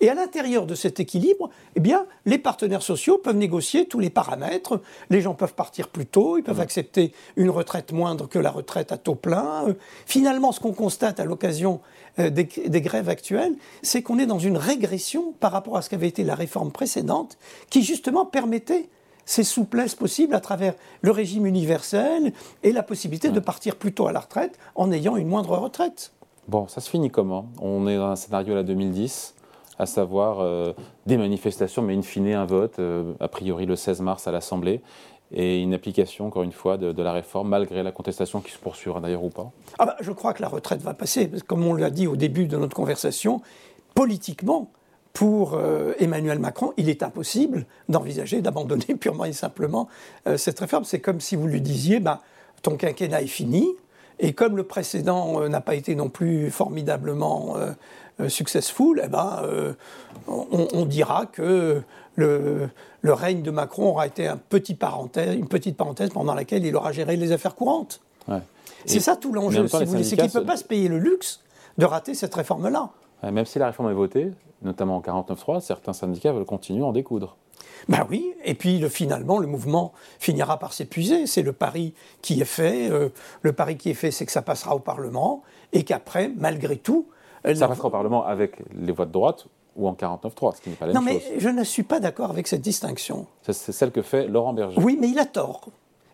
Et 0.00 0.08
à 0.08 0.14
l'intérieur 0.14 0.64
de 0.64 0.74
cet 0.74 0.98
équilibre, 0.98 1.50
eh 1.76 1.80
bien, 1.80 2.06
les 2.24 2.38
partenaires 2.38 2.82
sociaux 2.82 3.18
peuvent 3.18 3.36
négocier 3.36 3.86
tous 3.86 3.98
les 3.98 4.08
paramètres. 4.08 4.80
Les 5.10 5.20
gens 5.20 5.34
peuvent 5.34 5.54
partir 5.54 5.88
plus 5.88 6.06
tôt, 6.06 6.38
ils 6.38 6.42
peuvent 6.42 6.56
mmh. 6.56 6.62
accepter 6.62 7.12
une 7.36 7.50
retraite 7.50 7.92
moindre 7.92 8.26
que 8.26 8.38
la 8.38 8.50
retraite 8.50 8.92
à 8.92 8.96
taux 8.96 9.14
plein. 9.14 9.66
Finalement, 10.06 10.52
ce 10.52 10.60
qu'on 10.60 10.72
constate 10.72 11.20
à 11.20 11.26
l'occasion 11.26 11.80
des, 12.28 12.44
des, 12.44 12.80
grèves 12.80 13.08
actuelles, 13.08 13.54
c'est 13.82 14.02
qu'on 14.02 14.18
est 14.18 14.26
dans 14.26 14.38
une 14.38 14.56
régression 14.56 15.32
par 15.40 15.52
rapport 15.52 15.76
à 15.76 15.82
ce 15.82 15.88
qu'avait 15.88 16.08
été 16.08 16.24
la 16.24 16.34
réforme 16.34 16.72
précédente, 16.72 17.38
qui 17.70 17.82
justement 17.82 18.26
permettait 18.26 18.88
ces 19.24 19.44
souplesses 19.44 19.94
possibles 19.94 20.34
à 20.34 20.40
travers 20.40 20.74
le 21.02 21.12
régime 21.12 21.46
universel 21.46 22.32
et 22.62 22.72
la 22.72 22.82
possibilité 22.82 23.30
de 23.30 23.40
partir 23.40 23.76
plus 23.76 23.92
tôt 23.92 24.08
à 24.08 24.12
la 24.12 24.20
retraite 24.20 24.58
en 24.74 24.90
ayant 24.90 25.16
une 25.16 25.28
moindre 25.28 25.56
retraite. 25.56 26.12
Bon, 26.48 26.66
ça 26.66 26.80
se 26.80 26.90
finit 26.90 27.10
comment? 27.10 27.46
On 27.60 27.86
est 27.86 27.96
dans 27.96 28.08
un 28.08 28.16
scénario 28.16 28.52
à 28.54 28.56
la 28.56 28.62
2010 28.64 29.34
à 29.78 29.86
savoir 29.86 30.40
euh, 30.40 30.74
des 31.06 31.16
manifestations, 31.16 31.80
mais 31.80 31.96
in 31.96 32.02
fine 32.02 32.34
un 32.34 32.44
vote, 32.44 32.78
euh, 32.80 33.14
a 33.18 33.28
priori 33.28 33.64
le 33.64 33.76
16 33.76 34.02
mars 34.02 34.26
à 34.28 34.32
l'Assemblée, 34.32 34.82
et 35.32 35.60
une 35.60 35.74
application, 35.74 36.26
encore 36.26 36.42
une 36.42 36.52
fois, 36.52 36.76
de, 36.76 37.02
la 37.02 37.12
réforme, 37.12 37.48
malgré 37.48 37.82
la 37.82 37.92
contestation 37.92 38.40
qui 38.40 38.52
se 38.52 38.58
poursuivra 38.58 39.00
d'ailleurs 39.00 39.24
ou 39.24 39.30
pas 39.30 39.50
ah 39.78 39.86
bah, 39.86 39.96
Je 40.00 40.12
crois 40.12 40.32
que 40.34 40.42
la 40.42 40.48
retraite 40.48 40.82
va 40.82 40.94
passer, 40.94 41.30
comme 41.46 41.64
on 41.64 41.74
l'a 41.74 41.90
dit 41.90 42.06
au 42.06 42.16
début 42.16 42.46
de 42.46 42.56
notre 42.56 42.74
conversation, 42.74 43.40
politiquement, 43.94 44.70
pour 45.12 45.54
euh, 45.54 45.92
Emmanuel 45.98 46.38
Macron, 46.38 46.72
il 46.76 46.88
est 46.88 47.02
impossible 47.02 47.66
d'envisager 47.88 48.42
d'abandonner 48.42 48.94
purement 49.00 49.24
et 49.24 49.32
simplement 49.32 49.88
cette 50.36 50.60
réforme. 50.60 50.84
C'est 50.84 51.00
comme 51.00 51.20
si 51.20 51.36
vous 51.36 51.46
lui 51.46 51.60
disiez, 51.60 52.00
bah, 52.00 52.20
ton 52.62 52.76
quinquennat 52.76 53.22
est 53.22 53.26
fini, 53.26 53.66
et 54.20 54.34
comme 54.34 54.56
le 54.56 54.64
précédent 54.64 55.48
n'a 55.48 55.60
pas 55.60 55.74
été 55.74 55.94
non 55.94 56.08
plus 56.08 56.50
formidablement 56.50 57.56
euh, 57.56 57.72
successful, 58.28 59.00
eh 59.04 59.08
ben, 59.08 59.40
euh, 59.44 59.72
on, 60.26 60.84
dira 60.84 61.26
que 61.26 61.82
le, 62.16 62.70
règne 63.04 63.42
de 63.42 63.50
Macron 63.50 63.90
aura 63.90 64.06
été 64.06 64.26
un 64.26 64.36
petit 64.36 64.74
parenthèse, 64.74 65.34
une 65.34 65.48
petite 65.48 65.76
parenthèse 65.76 66.10
pendant 66.10 66.34
laquelle 66.34 66.64
il 66.64 66.74
aura 66.76 66.92
géré 66.92 67.16
les 67.16 67.32
affaires 67.32 67.54
courantes. 67.54 68.00
C'est 68.86 69.00
ça 69.00 69.16
tout 69.16 69.32
l'enjeu, 69.32 69.66
si 69.66 69.84
vous 69.84 70.02
c'est 70.02 70.16
qu'il 70.16 70.24
ne 70.24 70.30
peut 70.30 70.44
pas 70.44 70.56
se 70.56 70.64
payer 70.64 70.88
le 70.88 70.98
luxe 70.98 71.40
de 71.78 71.84
rater 71.84 72.14
cette 72.14 72.34
réforme-là. 72.34 72.90
même 73.22 73.46
si 73.46 73.58
la 73.58 73.66
réforme 73.66 73.90
est 73.90 73.94
votée, 73.94 74.32
notamment 74.62 74.96
en 74.96 75.00
49.3, 75.00 75.60
certains 75.60 75.92
syndicats 75.92 76.32
veulent 76.32 76.44
continuer 76.44 76.82
à 76.82 76.86
en 76.86 76.92
découdre. 76.92 77.36
Ben 77.88 78.06
oui, 78.10 78.34
et 78.44 78.54
puis 78.54 78.88
finalement, 78.88 79.38
le 79.38 79.46
mouvement 79.46 79.92
finira 80.18 80.58
par 80.58 80.72
s'épuiser. 80.72 81.26
C'est 81.26 81.42
le 81.42 81.52
pari 81.52 81.94
qui 82.22 82.40
est 82.40 82.44
fait. 82.44 82.90
Euh, 82.90 83.08
le 83.42 83.52
pari 83.52 83.76
qui 83.76 83.90
est 83.90 83.94
fait, 83.94 84.10
c'est 84.10 84.26
que 84.26 84.32
ça 84.32 84.42
passera 84.42 84.74
au 84.74 84.80
Parlement 84.80 85.42
et 85.72 85.82
qu'après, 85.84 86.30
malgré 86.36 86.76
tout, 86.76 87.06
ça 87.44 87.68
passera 87.68 87.88
au 87.88 87.90
Parlement 87.90 88.24
avec 88.24 88.56
les 88.74 88.92
voix 88.92 89.06
de 89.06 89.12
droite 89.12 89.46
ou 89.76 89.88
en 89.88 89.94
49-3, 89.94 90.56
ce 90.56 90.60
qui 90.60 90.70
n'est 90.70 90.76
pas 90.76 90.86
la 90.86 90.92
même 90.92 91.02
chose. 91.02 91.22
Non, 91.22 91.30
mais 91.34 91.40
je 91.40 91.48
ne 91.48 91.64
suis 91.64 91.82
pas 91.82 92.00
d'accord 92.00 92.30
avec 92.30 92.46
cette 92.46 92.60
distinction. 92.60 93.26
C'est 93.42 93.54
celle 93.54 93.92
que 93.92 94.02
fait 94.02 94.26
Laurent 94.26 94.52
Berger. 94.52 94.80
Oui, 94.80 94.98
mais 95.00 95.08
il 95.08 95.18
a 95.18 95.26
tort. 95.26 95.68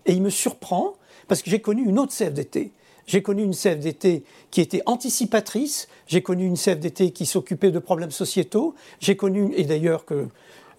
Et 0.04 0.12
il 0.12 0.22
me 0.22 0.30
surprend, 0.30 0.94
parce 1.26 1.42
que 1.42 1.50
j'ai 1.50 1.60
connu 1.60 1.84
une 1.84 1.98
autre 1.98 2.12
CFDT. 2.12 2.72
J'ai 3.06 3.22
connu 3.22 3.42
une 3.42 3.54
CFDT 3.54 4.24
qui 4.50 4.60
était 4.60 4.82
anticipatrice, 4.86 5.88
j'ai 6.06 6.22
connu 6.22 6.44
une 6.44 6.56
CFDT 6.56 7.12
qui 7.12 7.24
s'occupait 7.24 7.70
de 7.70 7.78
problèmes 7.78 8.10
sociétaux, 8.10 8.74
j'ai 9.00 9.16
connu, 9.16 9.52
et 9.56 9.64
d'ailleurs 9.64 10.04
que 10.04 10.26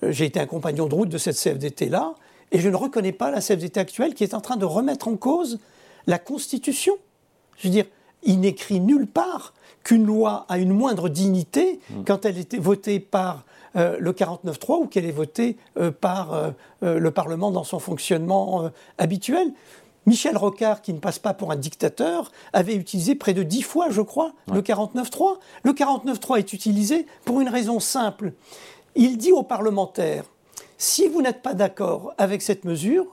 euh, 0.04 0.12
j'ai 0.12 0.26
été 0.26 0.40
un 0.40 0.46
compagnon 0.46 0.88
de 0.88 0.96
route 0.96 1.10
de 1.10 1.18
cette 1.18 1.38
CFDT-là, 1.38 2.16
et 2.52 2.60
je 2.60 2.70
ne 2.70 2.76
reconnais 2.76 3.14
pas 3.14 3.32
la 3.32 3.40
CFDT 3.40 3.80
actuelle 3.80 4.14
qui 4.14 4.24
est 4.24 4.34
en 4.34 4.42
train 4.42 4.58
de 4.58 4.66
remettre 4.66 5.08
en 5.08 5.16
cause 5.16 5.60
la 6.06 6.20
Constitution. 6.20 6.96
Je 7.58 7.68
veux 7.68 7.72
dire, 7.72 7.86
il 8.24 8.40
n'écrit 8.40 8.80
nulle 8.80 9.08
part 9.08 9.54
qu'une 9.84 10.06
loi 10.06 10.46
a 10.50 10.58
une 10.58 10.74
moindre 10.74 11.10
dignité 11.10 11.80
mm. 11.90 12.04
quand 12.06 12.26
elle 12.26 12.38
est 12.38 12.58
votée 12.58 13.00
par 13.00 13.46
euh, 13.76 13.98
le 14.00 14.12
49-3 14.12 14.82
ou 14.82 14.88
qu'elle 14.88 15.06
est 15.06 15.12
votée 15.12 15.58
euh, 15.78 15.92
par 15.92 16.34
euh, 16.34 16.52
le 16.82 17.12
Parlement 17.12 17.52
dans 17.52 17.64
son 17.64 17.80
fonctionnement 17.80 18.70
habituel. 18.98 19.54
Michel 20.06 20.38
Rocard, 20.38 20.82
qui 20.82 20.94
ne 20.94 21.00
passe 21.00 21.20
pas 21.20 21.34
pour 21.34 21.52
un 21.52 21.58
dictateur, 21.58 22.32
avait 22.54 22.76
utilisé 22.76 23.14
près 23.14 23.34
de 23.34 23.44
dix 23.44 23.62
fois, 23.62 23.90
je 23.90 24.02
crois, 24.02 24.32
le 24.54 24.62
49-3. 24.62 25.38
Le 25.64 25.74
49-3 25.74 26.40
est 26.40 26.54
utilisé 26.54 27.06
pour 27.26 27.42
une 27.42 27.50
raison 27.50 27.82
simple. 27.82 28.32
Il 28.96 29.18
dit 29.18 29.34
aux 29.34 29.44
parlementaires, 29.44 30.24
si 30.78 31.10
vous 31.10 31.22
n'êtes 31.22 31.42
pas 31.42 31.54
d'accord 31.54 32.14
avec 32.18 32.42
cette 32.42 32.64
mesure, 32.64 33.06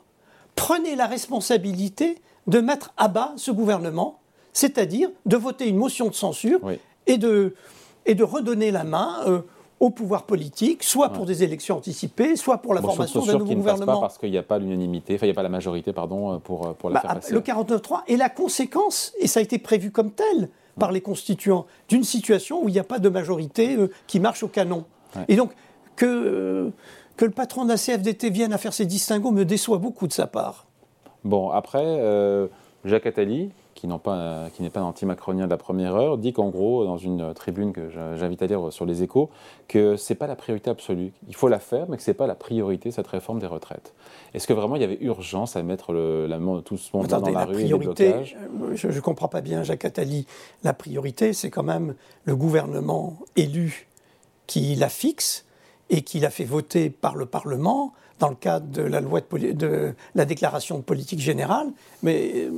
prenez 0.54 0.94
la 0.94 1.06
responsabilité 1.06 2.23
de 2.46 2.61
mettre 2.61 2.92
à 2.96 3.08
bas 3.08 3.32
ce 3.37 3.50
gouvernement 3.50 4.20
c'est-à-dire 4.54 5.11
de 5.26 5.37
voter 5.37 5.68
une 5.68 5.76
motion 5.76 6.08
de 6.08 6.14
censure 6.14 6.61
et, 7.06 7.18
de, 7.18 7.54
et 8.06 8.14
de 8.14 8.25
redonner 8.25 8.70
la 8.70 8.84
main 8.84 9.18
euh, 9.26 9.40
au 9.80 9.90
pouvoir 9.90 10.23
politique, 10.23 10.82
soit 10.82 11.11
pour 11.11 11.26
des 11.26 11.42
élections 11.42 11.76
anticipées, 11.76 12.37
soit 12.37 12.58
pour 12.58 12.73
la 12.73 12.80
formation 12.80 13.26
d'un 13.26 13.34
nouveau 13.34 13.54
gouvernement. 13.54 13.82
Ne 13.82 13.87
passe 13.87 13.96
pas 13.96 14.00
parce 14.00 14.18
qu'il 14.18 14.30
n'y 14.30 14.38
a 14.38 14.42
pas 14.42 14.58
l'unanimité, 14.58 15.16
enfin 15.16 15.26
il 15.26 15.28
n'y 15.28 15.34
a 15.34 15.37
pas 15.37 15.42
la 15.42 15.50
majorité, 15.50 15.92
pardon, 15.92 16.32
euh, 16.32 16.38
pour, 16.38 16.68
euh, 16.68 16.73
pour 16.73 16.88
la 16.88 16.94
bah, 16.94 17.00
faire 17.02 17.14
passer. 17.16 17.34
Le 17.34 17.40
49.3 17.40 18.04
est 18.08 18.16
la 18.16 18.30
conséquence, 18.30 19.12
et 19.18 19.26
ça 19.26 19.40
a 19.40 19.42
été 19.42 19.58
prévu 19.58 19.90
comme 19.90 20.12
tel 20.12 20.49
par 20.78 20.92
les 20.92 21.00
constituants 21.00 21.66
d'une 21.88 22.04
situation 22.04 22.62
où 22.62 22.68
il 22.68 22.73
n'y 22.73 22.78
a 22.78 22.84
pas 22.84 22.99
de 22.99 23.08
majorité 23.08 23.76
euh, 23.76 23.90
qui 24.06 24.20
marche 24.20 24.42
au 24.42 24.49
canon. 24.49 24.84
Et 25.28 25.37
donc, 25.37 25.52
que, 25.96 26.06
euh, 26.06 26.70
que 27.16 27.25
le 27.25 27.30
patron 27.30 27.64
de 27.64 27.70
la 27.70 27.76
CFDT 27.76 28.30
vienne 28.30 28.52
à 28.52 28.58
faire 28.58 28.73
ces 28.73 28.87
distinguos 28.87 29.30
me 29.30 29.44
déçoit 29.44 29.78
beaucoup 29.78 30.08
de 30.08 30.12
sa 30.12 30.26
part. 30.26 30.66
Bon, 31.23 31.50
après, 31.50 31.84
euh, 31.84 32.49
Jacques 32.84 33.06
Attali, 33.06 33.50
qui 33.75 33.87
n'est 33.87 33.99
pas, 33.99 34.49
pas 34.73 34.81
un 34.81 34.85
anti-macronien 34.85 35.47
de 35.47 35.50
la 35.50 35.57
première 35.57 35.95
heure, 35.95 36.19
dit 36.19 36.33
qu'en 36.33 36.49
gros, 36.49 36.85
dans 36.85 36.97
une 36.97 37.35
tribune 37.35 37.73
que 37.73 37.90
j'invite 38.16 38.43
à 38.43 38.47
lire 38.47 38.73
sur 38.73 38.87
les 38.87 39.02
échos, 39.02 39.31
que 39.69 39.97
ce 39.97 40.12
n'est 40.12 40.16
pas 40.16 40.26
la 40.26 40.37
priorité 40.37 40.71
absolue. 40.71 41.12
Il 41.28 41.35
faut 41.35 41.49
la 41.49 41.59
faire, 41.59 41.87
mais 41.88 41.97
que 41.97 42.02
ce 42.02 42.11
n'est 42.11 42.16
pas 42.16 42.26
la 42.26 42.35
priorité, 42.35 42.90
cette 42.90 43.07
réforme 43.07 43.40
des 43.40 43.47
retraites. 43.47 43.93
Est-ce 44.33 44.47
que 44.47 44.52
vraiment 44.52 44.76
il 44.76 44.83
y 44.83 44.85
avait 44.85 44.99
urgence 45.00 45.57
à 45.57 45.62
mettre 45.62 45.93
le, 45.93 46.26
la, 46.26 46.38
tout 46.64 46.76
ce 46.76 46.97
monde 46.97 47.07
dans 47.07 47.21
la, 47.21 47.31
la 47.31 47.45
rue 47.45 47.54
priorité, 47.54 48.09
et 48.09 48.37
euh, 48.62 48.75
Je 48.75 48.88
ne 48.88 49.00
comprends 49.00 49.28
pas 49.28 49.40
bien 49.40 49.62
Jacques 49.62 49.85
Attali. 49.85 50.26
La 50.62 50.73
priorité, 50.73 51.33
c'est 51.33 51.50
quand 51.50 51.62
même 51.62 51.95
le 52.25 52.37
gouvernement 52.37 53.19
élu 53.37 53.88
qui 54.47 54.75
la 54.75 54.88
fixe 54.88 55.45
et 55.90 56.02
qui 56.02 56.21
l'a 56.21 56.31
fait 56.31 56.45
voter 56.45 56.90
par 56.90 57.16
le 57.16 57.26
Parlement 57.26 57.93
dans 58.21 58.28
le 58.28 58.35
cadre 58.37 58.66
de 58.66 58.83
la 58.83 59.00
loi 59.00 59.21
de, 59.21 59.52
de 59.52 59.95
la 60.14 60.25
déclaration 60.25 60.78
de 60.78 60.83
politique 60.83 61.21
générale. 61.21 61.69
Mais 62.02 62.33
euh, 62.35 62.50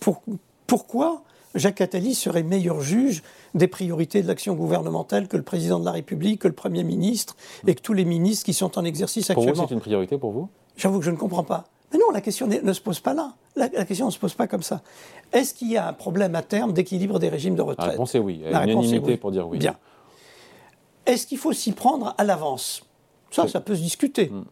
pour, 0.00 0.22
pourquoi 0.66 1.22
Jacques 1.54 1.80
Attali 1.80 2.14
serait 2.14 2.42
meilleur 2.42 2.80
juge 2.80 3.22
des 3.54 3.68
priorités 3.68 4.22
de 4.22 4.28
l'action 4.28 4.54
gouvernementale 4.54 5.28
que 5.28 5.36
le 5.36 5.42
président 5.42 5.78
de 5.78 5.84
la 5.84 5.92
République, 5.92 6.40
que 6.40 6.48
le 6.48 6.54
Premier 6.54 6.82
ministre 6.82 7.36
et 7.66 7.74
que 7.74 7.80
tous 7.80 7.92
les 7.92 8.04
ministres 8.04 8.44
qui 8.44 8.54
sont 8.54 8.76
en 8.78 8.84
exercice 8.84 9.30
actuellement. 9.30 9.52
Pour 9.52 9.62
vous, 9.62 9.68
c'est 9.68 9.74
une 9.74 9.80
priorité 9.80 10.18
pour 10.18 10.32
vous? 10.32 10.48
J'avoue 10.76 10.98
que 10.98 11.04
je 11.04 11.12
ne 11.12 11.16
comprends 11.16 11.44
pas. 11.44 11.64
Mais 11.92 11.98
non, 11.98 12.10
la 12.12 12.20
question 12.20 12.48
ne 12.48 12.72
se 12.72 12.80
pose 12.80 12.98
pas 12.98 13.14
là. 13.14 13.34
La, 13.54 13.68
question 13.68 14.06
ne 14.06 14.10
se 14.10 14.18
pose 14.18 14.34
pas 14.34 14.48
comme 14.48 14.64
ça. 14.64 14.82
Est-ce 15.32 15.54
qu'il 15.54 15.70
y 15.70 15.76
a 15.76 15.86
un 15.86 15.92
problème 15.92 16.34
à 16.34 16.42
terme 16.42 16.72
d'équilibre 16.72 17.20
des 17.20 17.28
régimes 17.28 17.54
de 17.54 17.62
retraite? 17.62 17.86
La 17.86 17.92
réponse 17.92 18.16
est 18.16 18.18
oui. 18.18 18.40
Il 18.44 18.50
y 18.50 18.54
a 18.54 18.64
une 18.64 18.70
unanimité 18.70 19.16
pour 19.16 19.30
dire 19.30 19.46
oui. 19.46 19.58
Bien. 19.58 19.76
Est-ce 21.06 21.26
qu'il 21.26 21.38
faut 21.38 21.52
s'y 21.52 21.70
prendre 21.70 22.14
à 22.18 22.24
l'avance? 22.24 22.82
Ça, 23.30 23.46
ça 23.46 23.60
peut 23.60 23.76
se 23.76 23.82
discuter. 23.82 24.26
Hmm. 24.26 24.44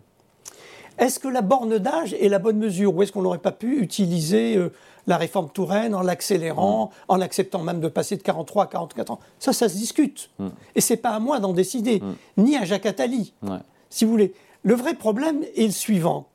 Est-ce 0.99 1.19
que 1.19 1.29
la 1.29 1.41
borne 1.41 1.79
d'âge 1.79 2.15
est 2.15 2.29
la 2.29 2.39
bonne 2.39 2.59
mesure? 2.59 2.95
Ou 2.95 3.03
est-ce 3.03 3.11
qu'on 3.11 3.23
n'aurait 3.23 3.39
pas 3.39 3.51
pu 3.53 3.81
utiliser 3.81 4.57
euh, 4.57 4.73
la 5.07 5.17
réforme 5.17 5.49
Touraine 5.51 5.95
en 5.95 6.03
l'accélérant, 6.03 6.87
mm. 6.87 6.91
en 7.09 7.21
acceptant 7.21 7.63
même 7.63 7.81
de 7.81 7.89
passer 7.89 8.17
de 8.17 8.23
43 8.23 8.65
à 8.65 8.67
44 8.67 9.11
ans 9.11 9.21
Ça, 9.39 9.53
ça 9.53 9.69
se 9.69 9.75
discute. 9.75 10.31
Et 10.39 10.43
mm. 10.43 10.51
Et 10.77 10.81
c'est 10.81 10.97
pas 10.97 11.11
à 11.11 11.19
moi 11.19 11.41
d'en 11.41 11.53
décider, 11.53 12.01
mm. 12.01 12.43
ni 12.43 12.57
à 12.57 12.65
Jacques 12.65 12.87
Attali, 12.87 13.33
si 13.91 14.05
vous 14.05 14.11
voulez. 14.11 14.35
Le 14.65 14.75
vrai 14.75 14.95
problème 14.95 15.43
est 15.57 15.67
le 15.67 15.73
suivant. 15.73 16.29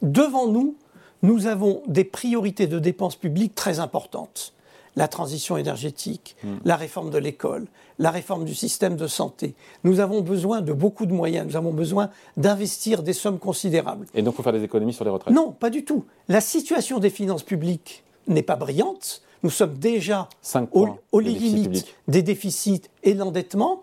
Devant 0.00 0.46
nous, 0.46 0.76
nous 1.22 1.46
avons 1.46 1.82
des 1.86 2.04
priorités 2.04 2.66
de 2.66 2.78
dépenses 2.78 3.16
publiques 3.16 3.54
très 3.54 3.80
importantes 3.80 4.54
la 4.96 5.08
transition 5.08 5.56
énergétique, 5.56 6.36
hmm. 6.42 6.56
la 6.64 6.76
réforme 6.76 7.10
de 7.10 7.18
l'école, 7.18 7.66
la 7.98 8.10
réforme 8.10 8.44
du 8.44 8.54
système 8.54 8.96
de 8.96 9.06
santé. 9.06 9.54
Nous 9.84 10.00
avons 10.00 10.22
besoin 10.22 10.62
de 10.62 10.72
beaucoup 10.72 11.06
de 11.06 11.12
moyens, 11.12 11.46
nous 11.46 11.56
avons 11.56 11.72
besoin 11.72 12.10
d'investir 12.36 13.02
des 13.02 13.12
sommes 13.12 13.38
considérables. 13.38 14.06
Et 14.14 14.22
donc 14.22 14.34
il 14.34 14.36
faut 14.38 14.42
faire 14.42 14.52
des 14.52 14.64
économies 14.64 14.94
sur 14.94 15.04
les 15.04 15.10
retraites 15.10 15.34
Non, 15.34 15.52
pas 15.52 15.70
du 15.70 15.84
tout. 15.84 16.04
La 16.28 16.40
situation 16.40 16.98
des 16.98 17.10
finances 17.10 17.42
publiques 17.42 18.02
n'est 18.28 18.42
pas 18.42 18.56
brillante. 18.56 19.22
Nous 19.42 19.50
sommes 19.50 19.74
déjà 19.74 20.28
au, 20.72 20.88
au 21.12 21.20
limite 21.20 21.86
des 22.08 22.22
déficits 22.22 22.82
et 23.02 23.14
de 23.14 23.18
l'endettement. 23.18 23.82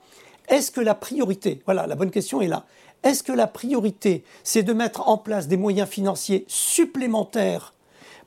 Est-ce 0.49 0.71
que 0.71 0.81
la 0.81 0.95
priorité, 0.95 1.61
voilà, 1.65 1.87
la 1.87 1.95
bonne 1.95 2.11
question 2.11 2.41
est 2.41 2.47
là, 2.47 2.65
est-ce 3.03 3.23
que 3.23 3.31
la 3.31 3.47
priorité, 3.47 4.23
c'est 4.43 4.63
de 4.63 4.73
mettre 4.73 5.07
en 5.07 5.17
place 5.17 5.47
des 5.47 5.57
moyens 5.57 5.89
financiers 5.89 6.45
supplémentaires 6.47 7.73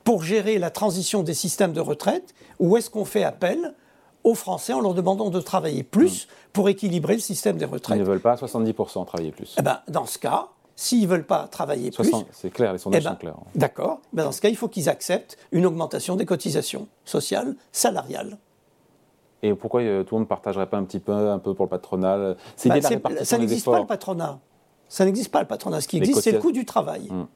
pour 0.04 0.22
gérer 0.22 0.58
la 0.58 0.70
transition 0.70 1.22
des 1.22 1.34
systèmes 1.34 1.72
de 1.72 1.80
retraite 1.80 2.34
ou 2.58 2.76
est-ce 2.76 2.90
qu'on 2.90 3.04
fait 3.04 3.24
appel 3.24 3.74
aux 4.22 4.34
Français 4.34 4.72
en 4.72 4.80
leur 4.80 4.94
demandant 4.94 5.30
de 5.30 5.40
travailler 5.40 5.82
plus 5.82 6.28
pour 6.52 6.68
équilibrer 6.68 7.14
le 7.14 7.20
système 7.20 7.56
des 7.56 7.64
retraites? 7.64 7.96
Ils 7.96 8.00
ne 8.00 8.06
veulent 8.06 8.20
pas 8.20 8.34
70% 8.36 9.06
travailler 9.06 9.32
plus. 9.32 9.56
Eh 9.58 9.62
ben, 9.62 9.80
dans 9.88 10.06
ce 10.06 10.18
cas, 10.18 10.48
s'ils 10.76 11.02
ne 11.02 11.06
veulent 11.06 11.26
pas 11.26 11.48
travailler 11.48 11.90
plus. 11.90 12.12
C'est 12.32 12.50
clair, 12.50 12.72
les 12.72 12.78
sondages 12.78 13.02
eh 13.02 13.04
ben, 13.04 13.10
sont 13.10 13.16
clairs. 13.16 13.36
D'accord. 13.54 14.00
Ben, 14.12 14.24
dans 14.24 14.32
ce 14.32 14.40
cas, 14.40 14.48
il 14.48 14.56
faut 14.56 14.68
qu'ils 14.68 14.88
acceptent 14.88 15.38
une 15.50 15.66
augmentation 15.66 16.16
des 16.16 16.26
cotisations 16.26 16.86
sociales, 17.04 17.56
salariales. 17.72 18.38
Et 19.42 19.54
pourquoi 19.54 19.80
euh, 19.82 20.02
tout 20.02 20.14
le 20.14 20.20
monde 20.20 20.26
ne 20.26 20.28
partagerait 20.28 20.68
pas 20.68 20.76
un 20.76 20.84
petit 20.84 21.00
peu, 21.00 21.12
un 21.12 21.38
peu 21.38 21.54
pour 21.54 21.64
le 21.64 21.70
patronat 21.70 22.18
ben, 22.18 22.36
Ça 23.22 23.38
n'existe 23.38 23.64
pas 23.64 23.80
le 23.80 23.86
patronat. 23.86 24.38
Ça 24.88 25.04
n'existe 25.04 25.30
pas 25.30 25.40
le 25.40 25.48
patronat. 25.48 25.80
Ce 25.80 25.88
qui 25.88 25.96
existe, 25.96 26.20
c'est 26.20 26.32
le 26.32 26.38
coût 26.38 26.52
du 26.52 26.64
travail. 26.64 27.08
Hmm. 27.10 27.26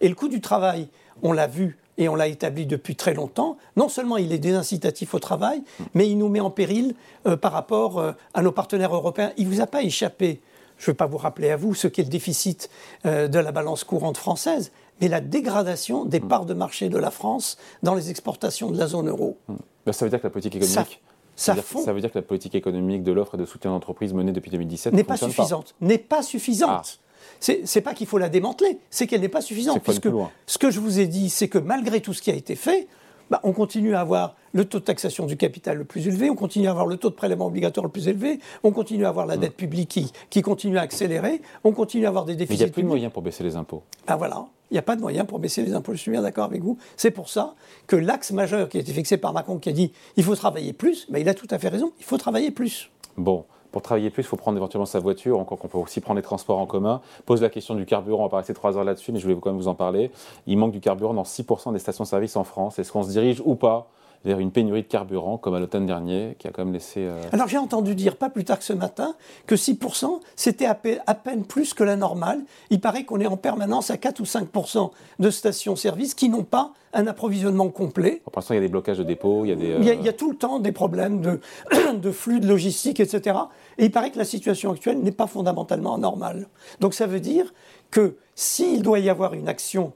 Et 0.00 0.08
le 0.08 0.14
coût 0.14 0.28
du 0.28 0.40
travail, 0.40 0.88
on 1.22 1.32
l'a 1.32 1.46
vu 1.46 1.78
et 1.98 2.08
on 2.08 2.14
l'a 2.14 2.28
établi 2.28 2.66
depuis 2.66 2.94
très 2.94 3.14
longtemps, 3.14 3.56
non 3.76 3.88
seulement 3.88 4.18
il 4.18 4.32
est 4.32 4.38
désincitatif 4.38 5.14
au 5.14 5.18
travail, 5.18 5.62
mais 5.94 6.08
il 6.08 6.18
nous 6.18 6.28
met 6.28 6.40
en 6.40 6.50
péril 6.50 6.94
euh, 7.26 7.36
par 7.36 7.52
rapport 7.52 7.98
euh, 7.98 8.12
à 8.34 8.42
nos 8.42 8.52
partenaires 8.52 8.94
européens. 8.94 9.32
Il 9.38 9.48
ne 9.48 9.54
vous 9.54 9.60
a 9.62 9.66
pas 9.66 9.82
échappé, 9.82 10.42
je 10.78 10.90
ne 10.90 10.92
vais 10.92 10.96
pas 10.96 11.06
vous 11.06 11.18
rappeler 11.18 11.50
à 11.50 11.56
vous 11.56 11.74
ce 11.74 11.88
qu'est 11.88 12.02
le 12.02 12.08
déficit 12.08 12.70
euh, 13.04 13.28
de 13.28 13.38
la 13.38 13.52
balance 13.52 13.84
courante 13.84 14.16
française, 14.16 14.72
mais 15.00 15.08
la 15.08 15.20
dégradation 15.20 16.04
des 16.04 16.20
mm. 16.20 16.28
parts 16.28 16.46
de 16.46 16.54
marché 16.54 16.88
de 16.88 16.98
la 16.98 17.10
France 17.10 17.56
dans 17.82 17.94
les 17.94 18.10
exportations 18.10 18.70
de 18.70 18.78
la 18.78 18.86
zone 18.86 19.08
euro. 19.08 19.38
Ben, 19.84 19.92
ça 19.92 20.04
veut 20.04 20.10
dire 20.10 20.20
que 20.20 20.26
la 20.26 20.30
politique 20.30 20.56
économique... 20.56 21.00
Ça, 21.38 21.54
ça, 21.54 21.92
veut 21.92 22.00
dire, 22.00 22.10
que 22.10 22.16
la 22.16 22.22
politique 22.22 22.54
économique 22.54 23.02
de 23.02 23.12
l'offre 23.12 23.34
et 23.34 23.36
de 23.36 23.44
soutien 23.44 23.70
d'entreprise 23.70 24.14
menée 24.14 24.32
depuis 24.32 24.50
2017 24.50 24.94
n'est 24.94 25.04
pas 25.04 25.18
suffisante. 25.18 25.74
N'est 25.82 25.98
pas 25.98 26.22
suffisante. 26.22 26.98
Ah 26.98 27.06
c'est 27.40 27.80
pas 27.80 27.94
qu'il 27.94 28.06
faut 28.06 28.18
la 28.18 28.28
démanteler, 28.28 28.78
c'est 28.90 29.06
qu'elle 29.06 29.20
n'est 29.20 29.28
pas 29.28 29.40
suffisante. 29.40 29.82
Puisque 29.82 30.08
ce 30.46 30.58
que 30.58 30.70
je 30.70 30.80
vous 30.80 30.98
ai 30.98 31.06
dit, 31.06 31.30
c'est 31.30 31.48
que 31.48 31.58
malgré 31.58 32.00
tout 32.00 32.12
ce 32.12 32.22
qui 32.22 32.30
a 32.30 32.34
été 32.34 32.56
fait, 32.56 32.88
bah, 33.30 33.40
on 33.42 33.52
continue 33.52 33.94
à 33.94 34.00
avoir 34.00 34.36
le 34.52 34.64
taux 34.64 34.78
de 34.78 34.84
taxation 34.84 35.26
du 35.26 35.36
capital 35.36 35.76
le 35.76 35.84
plus 35.84 36.08
élevé, 36.08 36.30
on 36.30 36.34
continue 36.34 36.66
à 36.68 36.70
avoir 36.70 36.86
le 36.86 36.96
taux 36.96 37.10
de 37.10 37.14
prélèvement 37.14 37.46
obligatoire 37.46 37.84
le 37.84 37.90
plus 37.90 38.08
élevé, 38.08 38.40
on 38.62 38.70
continue 38.70 39.04
à 39.04 39.08
avoir 39.08 39.26
la 39.26 39.36
dette 39.36 39.56
publique 39.56 39.88
qui, 39.88 40.12
qui 40.30 40.42
continue 40.42 40.78
à 40.78 40.82
accélérer, 40.82 41.42
on 41.64 41.72
continue 41.72 42.06
à 42.06 42.08
avoir 42.08 42.24
des 42.24 42.36
déficits. 42.36 42.52
Mais 42.52 42.64
il 42.64 42.66
n'y 42.66 42.70
a 42.70 42.72
plus 42.72 42.82
de 42.82 42.88
moyens 42.88 43.12
pour 43.12 43.22
baisser 43.22 43.44
les 43.44 43.56
impôts. 43.56 43.82
Ah 44.06 44.16
voilà, 44.16 44.46
il 44.70 44.74
n'y 44.74 44.78
a 44.78 44.82
pas 44.82 44.96
de 44.96 45.00
moyens 45.00 45.26
pour 45.26 45.38
baisser 45.38 45.62
les 45.62 45.74
impôts, 45.74 45.92
je 45.92 45.98
suis 45.98 46.10
bien 46.10 46.22
d'accord 46.22 46.44
avec 46.44 46.62
vous. 46.62 46.78
C'est 46.96 47.10
pour 47.10 47.28
ça 47.28 47.54
que 47.86 47.96
l'axe 47.96 48.30
majeur 48.32 48.68
qui 48.68 48.78
a 48.78 48.80
été 48.80 48.92
fixé 48.92 49.16
par 49.16 49.32
Macron, 49.32 49.58
qui 49.58 49.68
a 49.68 49.72
dit 49.72 49.92
il 50.16 50.24
faut 50.24 50.36
travailler 50.36 50.72
plus, 50.72 51.06
mais 51.10 51.20
il 51.20 51.28
a 51.28 51.34
tout 51.34 51.48
à 51.50 51.58
fait 51.58 51.68
raison, 51.68 51.92
il 51.98 52.04
faut 52.04 52.18
travailler 52.18 52.50
plus. 52.50 52.90
Bon, 53.16 53.44
pour 53.76 53.82
travailler 53.82 54.08
plus, 54.08 54.22
il 54.22 54.26
faut 54.26 54.38
prendre 54.38 54.56
éventuellement 54.56 54.86
sa 54.86 55.00
voiture, 55.00 55.38
encore 55.38 55.58
qu'on 55.58 55.68
peut 55.68 55.76
aussi 55.76 56.00
prendre 56.00 56.16
les 56.16 56.22
transports 56.22 56.56
en 56.58 56.64
commun. 56.64 57.02
Pose 57.26 57.42
la 57.42 57.50
question 57.50 57.74
du 57.74 57.84
carburant, 57.84 58.20
on 58.20 58.22
va 58.24 58.30
pas 58.30 58.36
rester 58.38 58.54
trois 58.54 58.74
heures 58.78 58.84
là-dessus, 58.84 59.12
mais 59.12 59.18
je 59.18 59.24
voulais 59.26 59.38
quand 59.38 59.50
même 59.50 59.58
vous 59.58 59.68
en 59.68 59.74
parler. 59.74 60.10
Il 60.46 60.56
manque 60.56 60.72
du 60.72 60.80
carburant 60.80 61.12
dans 61.12 61.24
6% 61.24 61.74
des 61.74 61.78
stations-service 61.78 62.36
en 62.36 62.44
France. 62.44 62.78
Est-ce 62.78 62.90
qu'on 62.90 63.02
se 63.02 63.10
dirige 63.10 63.42
ou 63.44 63.54
pas 63.54 63.90
vers 64.24 64.38
une 64.38 64.50
pénurie 64.50 64.82
de 64.82 64.88
carburant, 64.88 65.38
comme 65.38 65.54
à 65.54 65.60
l'automne 65.60 65.86
dernier, 65.86 66.36
qui 66.38 66.48
a 66.48 66.50
quand 66.50 66.64
même 66.64 66.72
laissé... 66.72 67.00
Euh, 67.00 67.20
Alors 67.32 67.48
j'ai 67.48 67.58
entendu 67.58 67.94
dire, 67.94 68.16
pas 68.16 68.30
plus 68.30 68.44
tard 68.44 68.58
que 68.58 68.64
ce 68.64 68.72
matin, 68.72 69.14
que 69.46 69.54
6%, 69.54 70.20
c'était 70.34 70.66
à, 70.66 70.74
peine 70.74 71.44
plus 71.44 71.74
que 71.74 71.84
la 71.84 71.96
normale. 71.96 72.40
Il 72.70 72.80
paraît 72.80 73.04
qu'on 73.04 73.20
est 73.20 73.26
en 73.26 73.36
permanence 73.36 73.90
à 73.90 73.96
4 73.96 74.20
ou 74.20 74.24
5% 74.24 74.90
de 75.18 75.30
stations-service 75.30 76.14
qui 76.14 76.28
n'ont 76.28 76.44
pas 76.44 76.72
un 76.92 77.06
approvisionnement 77.06 77.68
complet. 77.68 78.22
Pour 78.24 78.32
l'instant, 78.34 78.54
il 78.54 78.58
y 78.58 78.60
a 78.60 78.62
des 78.62 78.68
blocages 78.68 78.98
de 78.98 79.04
dépôts, 79.04 79.44
il 79.44 79.48
y 79.48 79.52
a 79.52 79.56
des... 79.56 79.76
Il, 79.80 80.02
y 80.04 80.08
a, 80.08 80.12
tout 80.12 80.30
le 80.30 80.36
temps 80.36 80.58
des 80.58 80.72
problèmes 80.72 81.20
de, 81.20 81.40
de 81.94 82.10
flux, 82.10 82.40
de 82.40 82.48
logistique, 82.48 83.00
etc. 83.00 83.36
Et 83.78 83.86
il 83.86 83.90
paraît 83.90 84.10
que 84.10 84.18
la 84.18 84.24
situation 84.24 84.72
actuelle 84.72 85.00
n'est 85.00 85.12
pas 85.12 85.26
fondamentalement 85.26 85.98
normale. 85.98 86.48
Donc 86.80 86.94
ça 86.94 87.06
veut 87.06 87.20
dire 87.20 87.52
que 87.90 88.16
s'il 88.34 88.82
doit 88.82 88.98
y 88.98 89.08
avoir 89.08 89.34
une 89.34 89.48
action 89.48 89.92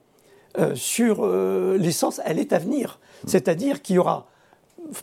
euh, 0.59 0.75
sur 0.75 1.21
euh, 1.21 1.77
l'essence, 1.79 2.21
elle 2.25 2.41
est 2.41 2.53
à 2.53 2.59
venir. 2.59 2.99
C'est-à-dire 3.27 3.83
qu'il 3.83 3.97
y 3.97 3.99
aura 3.99 4.27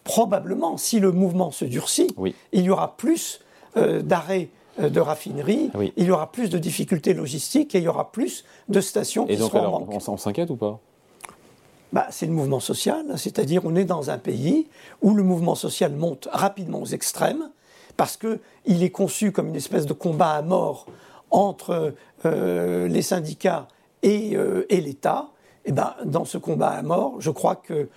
probablement, 0.03 0.75
si 0.75 0.99
le 0.99 1.13
mouvement 1.13 1.51
se 1.51 1.63
durcit, 1.63 2.13
il 2.51 2.63
y 2.63 2.69
aura 2.69 2.97
plus 2.97 3.39
euh, 3.77 4.01
d'arrêts 4.01 4.49
de 4.77 4.99
raffineries, 4.99 5.71
il 5.95 6.05
y 6.05 6.11
aura 6.11 6.31
plus 6.31 6.51
de 6.51 6.59
difficultés 6.59 7.15
logistiques 7.15 7.73
et 7.73 7.79
il 7.79 7.85
y 7.85 7.87
aura 7.87 8.11
plus 8.11 8.45
de 8.69 8.79
stations 8.79 9.25
et 9.25 9.33
qui 9.33 9.37
donc, 9.37 9.51
seront 9.51 9.59
alors, 9.59 10.09
On, 10.09 10.17
s'inquiète 10.17 10.51
ou 10.51 10.55
pas? 10.55 10.79
Bah, 11.93 12.05
c'est 12.11 12.27
le 12.27 12.31
mouvement 12.31 12.59
social, 12.59 13.05
c'est-à-dire 13.15 13.61
on 13.65 13.75
est 13.75 13.85
dans 13.85 14.11
un 14.11 14.19
pays 14.19 14.67
où 15.01 15.15
le 15.15 15.23
mouvement 15.23 15.55
social 15.55 15.93
monte 15.93 16.27
rapidement 16.31 16.81
aux 16.81 16.85
extrêmes, 16.85 17.49
parce 17.95 18.17
qu'il 18.17 18.83
est 18.83 18.91
conçu 18.91 19.31
comme 19.31 19.47
une 19.47 19.55
espèce 19.55 19.87
de 19.87 19.93
combat 19.93 20.33
à 20.33 20.41
mort 20.43 20.85
entre 21.31 21.93
les 22.23 23.01
syndicats 23.01 23.67
et 24.03 24.37
l'État, 24.69 25.29
eh 25.67 25.71
ben, 25.71 25.93
dans 26.05 26.25
ce 26.25 26.37
combat 26.37 26.69
à 26.69 26.81
mort, 26.81 27.15
je 27.19 27.29
crois 27.29 27.55
que 27.55 27.89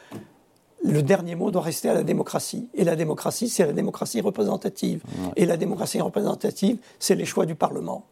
le 0.82 1.02
dernier 1.02 1.34
mot 1.34 1.50
doit 1.50 1.62
rester 1.62 1.88
à 1.88 1.94
la 1.94 2.02
démocratie. 2.02 2.68
Et 2.74 2.84
la 2.84 2.96
démocratie, 2.96 3.48
c'est 3.48 3.66
la 3.66 3.72
démocratie 3.72 4.20
représentative. 4.20 5.02
Et 5.36 5.46
la 5.46 5.56
démocratie 5.56 6.00
représentative, 6.00 6.78
c'est 6.98 7.14
les 7.14 7.24
choix 7.24 7.46
du 7.46 7.54
Parlement. 7.54 8.04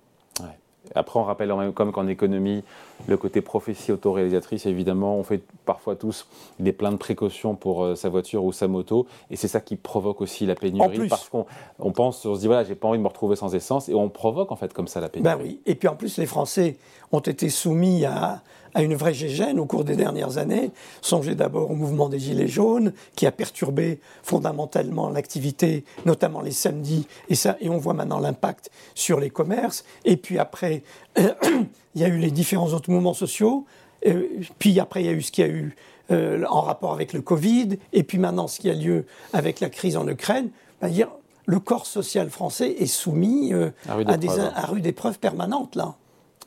Après, 0.95 1.19
on 1.19 1.25
rappelle, 1.25 1.53
comme 1.75 1.93
qu'en 1.93 2.07
économie, 2.07 2.63
le 3.07 3.17
côté 3.17 3.41
prophétie 3.41 3.93
autoréalisatrice, 3.93 4.67
évidemment, 4.67 5.17
on 5.17 5.23
fait 5.23 5.43
parfois 5.65 5.97
tous 5.97 6.27
des 6.59 6.73
pleins 6.73 6.93
de 6.93 6.97
précautions 6.97 7.55
pour 7.55 7.85
euh, 7.85 7.95
sa 7.95 8.09
voiture 8.09 8.45
ou 8.45 8.53
sa 8.53 8.69
moto, 8.69 9.07
et 9.31 9.37
c'est 9.37 9.49
ça 9.49 9.61
qui 9.61 9.77
provoque 9.77 10.21
aussi 10.21 10.47
la 10.47 10.55
pénurie, 10.55 11.09
parce 11.09 11.29
qu'on 11.29 11.47
on 11.79 11.93
pense, 11.93 12.25
on 12.25 12.35
se 12.35 12.41
dit, 12.41 12.47
voilà, 12.47 12.65
j'ai 12.65 12.75
pas 12.75 12.89
envie 12.89 12.99
de 12.99 13.03
me 13.03 13.09
retrouver 13.09 13.37
sans 13.37 13.55
essence, 13.55 13.89
et 13.89 13.95
on 13.95 14.09
provoque 14.09 14.51
en 14.51 14.57
fait 14.57 14.73
comme 14.73 14.89
ça 14.89 15.01
la 15.01 15.09
pénurie. 15.09 15.37
Ben 15.37 15.43
oui, 15.43 15.61
et 15.67 15.75
puis 15.75 15.89
en 15.89 15.95
plus, 15.95 16.17
les 16.17 16.27
Français 16.27 16.79
ont 17.13 17.21
été 17.21 17.49
soumis 17.51 18.05
à, 18.05 18.43
à 18.75 18.83
une 18.83 18.95
vraie 18.95 19.15
gégène 19.15 19.59
au 19.59 19.67
cours 19.67 19.85
des 19.85 19.97
dernières 19.97 20.39
années. 20.39 20.71
Songez 21.01 21.35
d'abord 21.35 21.71
au 21.71 21.75
mouvement 21.75 22.09
des 22.09 22.19
Gilets 22.19 22.49
jaunes, 22.49 22.93
qui 23.17 23.27
a 23.27 23.33
perturbé 23.33 24.01
fondamentalement 24.23 25.11
l'activité, 25.11 25.85
notamment 26.07 26.41
les 26.41 26.51
samedis, 26.51 27.07
et, 27.29 27.35
ça, 27.35 27.57
et 27.61 27.69
on 27.69 27.79
voit 27.79 27.95
maintenant 27.95 28.21
l'impact 28.21 28.71
sur 28.95 29.21
les 29.21 29.31
commerces. 29.31 29.85
Et 30.05 30.17
puis 30.17 30.39
après, 30.39 30.83
il 31.17 32.01
y 32.01 32.05
a 32.05 32.09
eu 32.09 32.19
les 32.19 32.31
différents 32.31 32.73
autres 32.73 32.91
mouvements 32.91 33.15
sociaux, 33.15 33.67
euh, 34.07 34.27
puis 34.59 34.79
après, 34.81 35.03
il 35.03 35.07
y 35.07 35.11
a 35.11 35.13
eu 35.13 35.23
ce 35.23 35.33
qu'il 35.33 35.47
y 35.47 35.49
a 35.49 35.51
eu 35.51 35.75
euh, 36.11 36.45
en 36.49 36.61
rapport 36.61 36.93
avec 36.93 37.13
le 37.13 37.21
Covid, 37.21 37.79
et 37.93 38.03
puis 38.03 38.19
maintenant 38.19 38.47
ce 38.47 38.61
qui 38.61 38.71
a 38.71 38.75
lieu 38.75 39.07
avec 39.33 39.61
la 39.61 39.69
crise 39.69 39.97
en 39.97 40.07
Ukraine. 40.09 40.51
Ben, 40.81 40.93
le 41.47 41.61
corps 41.61 41.87
social 41.87 42.29
français 42.29 42.71
est 42.79 42.87
soumis 42.87 43.55
euh, 43.55 43.71
à, 43.89 44.17
des, 44.19 44.29
à 44.29 44.67
rude 44.67 44.87
épreuve 44.87 45.19
permanente, 45.19 45.77
là. 45.77 45.97